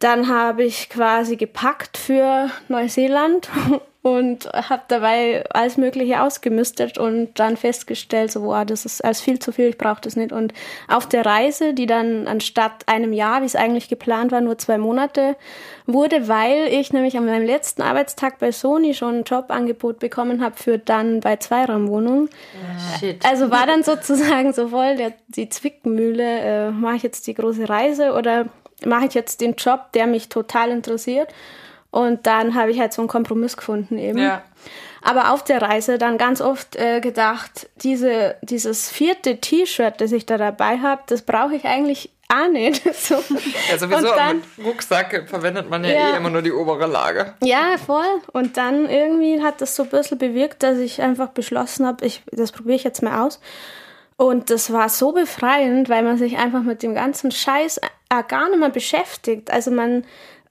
[0.00, 3.48] dann habe ich quasi gepackt für Neuseeland
[4.02, 9.38] und habe dabei alles Mögliche ausgemistet und dann festgestellt, so, wow, das ist alles viel
[9.38, 10.32] zu viel, ich brauche das nicht.
[10.32, 10.54] Und
[10.88, 14.78] auf der Reise, die dann anstatt einem Jahr, wie es eigentlich geplant war, nur zwei
[14.78, 15.36] Monate
[15.86, 20.56] wurde, weil ich nämlich an meinem letzten Arbeitstag bei Sony schon ein Jobangebot bekommen habe
[20.56, 22.30] für dann bei Zweiraumwohnungen.
[22.98, 23.22] Shit.
[23.26, 27.68] Also war dann sozusagen so voll der, die Zwickmühle, äh, mache ich jetzt die große
[27.68, 28.46] Reise oder
[28.86, 31.28] mache ich jetzt den Job, der mich total interessiert.
[31.90, 34.18] Und dann habe ich halt so einen Kompromiss gefunden eben.
[34.18, 34.42] Ja.
[35.02, 40.26] Aber auf der Reise dann ganz oft äh, gedacht, diese, dieses vierte T-Shirt, das ich
[40.26, 42.82] da dabei habe, das brauche ich eigentlich auch nicht.
[42.94, 43.16] so.
[43.70, 47.34] Ja, sowieso dann, mit Rucksack verwendet man ja, ja, eh immer nur die obere Lage.
[47.42, 48.04] Ja, voll.
[48.32, 52.22] Und dann irgendwie hat das so ein bisschen bewirkt, dass ich einfach beschlossen habe, ich,
[52.30, 53.40] das probiere ich jetzt mal aus.
[54.20, 58.50] Und das war so befreiend, weil man sich einfach mit dem ganzen Scheiß äh, gar
[58.50, 59.50] nicht mehr beschäftigt.
[59.50, 60.04] Also man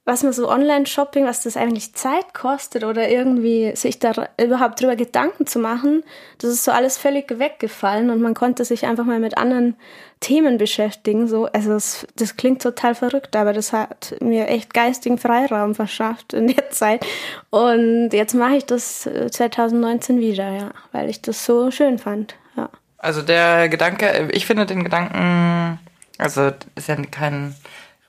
[0.05, 4.95] was man so Online-Shopping, was das eigentlich Zeit kostet oder irgendwie sich da überhaupt drüber
[4.95, 6.03] Gedanken zu machen,
[6.39, 9.76] das ist so alles völlig weggefallen und man konnte sich einfach mal mit anderen
[10.20, 11.28] Themen beschäftigen.
[11.28, 16.34] So, also das, das klingt total verrückt, aber das hat mir echt geistigen Freiraum verschafft
[16.34, 17.05] in der Zeit.
[17.51, 22.34] Und jetzt mache ich das 2019 äh, wieder, ja, weil ich das so schön fand.
[22.57, 22.72] Ja.
[23.00, 25.80] Also der Gedanke, ich finde den Gedanken,
[26.18, 27.56] also ist ja kein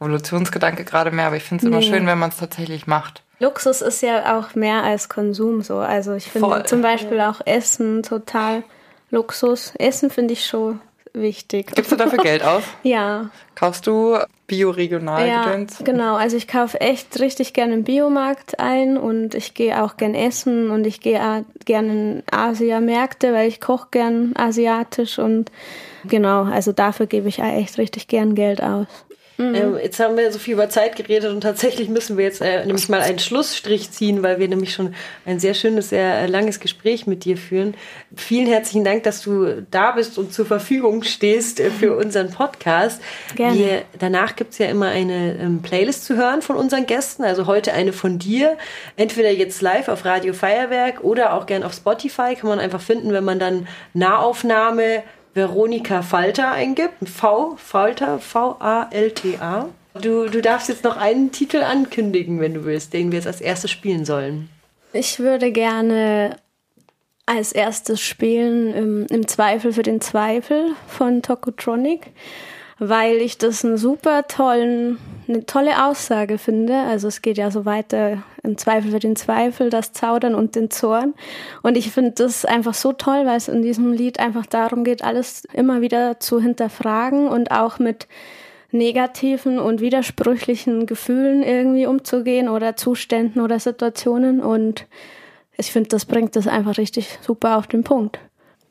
[0.01, 3.23] Revolutionsgedanke gerade mehr, aber ich finde es immer schön, wenn man es tatsächlich macht.
[3.39, 5.79] Luxus ist ja auch mehr als Konsum so.
[5.79, 6.67] Also ich finde Voll.
[6.67, 8.65] zum Beispiel auch Essen total
[9.11, 9.73] Luxus.
[9.79, 10.81] Essen finde ich schon
[11.13, 11.73] wichtig.
[11.75, 12.63] Gibst du dafür Geld aus?
[12.83, 13.31] ja.
[13.55, 15.83] Kaufst du bioregional ja, Gedöns?
[15.85, 20.15] Genau, also ich kaufe echt richtig gerne im Biomarkt ein und ich gehe auch gern
[20.15, 25.53] essen und ich gehe gerne in Asiamärkte, weil ich koche gern asiatisch und
[26.09, 28.87] genau, also dafür gebe ich echt richtig gern Geld aus.
[29.41, 29.55] Mhm.
[29.55, 32.65] Ähm, jetzt haben wir so viel über Zeit geredet und tatsächlich müssen wir jetzt äh,
[32.67, 36.61] nämlich mal einen Schlussstrich ziehen, weil wir nämlich schon ein sehr schönes, sehr äh, langes
[36.61, 37.75] Gespräch mit dir führen.
[38.15, 43.01] Vielen herzlichen Dank, dass du da bist und zur Verfügung stehst äh, für unseren Podcast.
[43.35, 43.59] Gerne.
[43.59, 47.25] Wir, danach gibt's ja immer eine ähm, Playlist zu hören von unseren Gästen.
[47.25, 48.59] Also heute eine von dir.
[48.97, 52.35] Entweder jetzt live auf Radio Feuerwerk oder auch gern auf Spotify.
[52.35, 55.03] Kann man einfach finden, wenn man dann Nahaufnahme
[55.35, 57.09] Veronika Falter eingibt.
[57.09, 59.69] V, Falter, V-A-L-T-A.
[60.01, 63.41] Du, du darfst jetzt noch einen Titel ankündigen, wenn du willst, den wir jetzt als
[63.41, 64.49] erstes spielen sollen.
[64.93, 66.37] Ich würde gerne
[67.27, 72.13] als erstes spielen im, im Zweifel für den Zweifel von Tokotronic
[72.81, 76.75] weil ich das einen super tollen, eine tolle Aussage finde.
[76.81, 80.71] Also es geht ja so weiter im Zweifel für den Zweifel, das Zaudern und den
[80.71, 81.13] Zorn.
[81.63, 85.05] Und ich finde das einfach so toll, weil es in diesem Lied einfach darum geht,
[85.05, 88.09] alles immer wieder zu hinterfragen und auch mit
[88.73, 94.41] negativen und widersprüchlichen Gefühlen irgendwie umzugehen oder Zuständen oder Situationen.
[94.41, 94.87] Und
[95.59, 98.19] ich finde, das bringt das einfach richtig super auf den Punkt.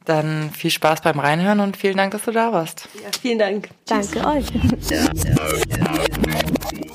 [0.10, 2.89] Dann viel Spaß beim Reinhören und vielen Dank, dass du da warst.
[2.95, 3.70] Ja, vielen Dank.
[3.86, 4.47] Danke euch.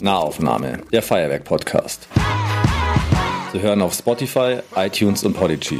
[0.00, 2.08] Nahaufnahme, der Feuerwerk-Podcast.
[3.52, 5.78] Zu hören auf Spotify, iTunes und Podigy.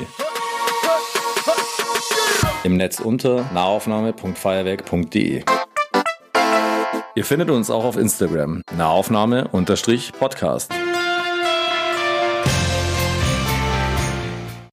[2.62, 5.43] Im Netz unter nahaufnahme.feuerwerk.de.
[7.16, 10.72] Ihr findet uns auch auf Instagram, nahaufnahme-podcast.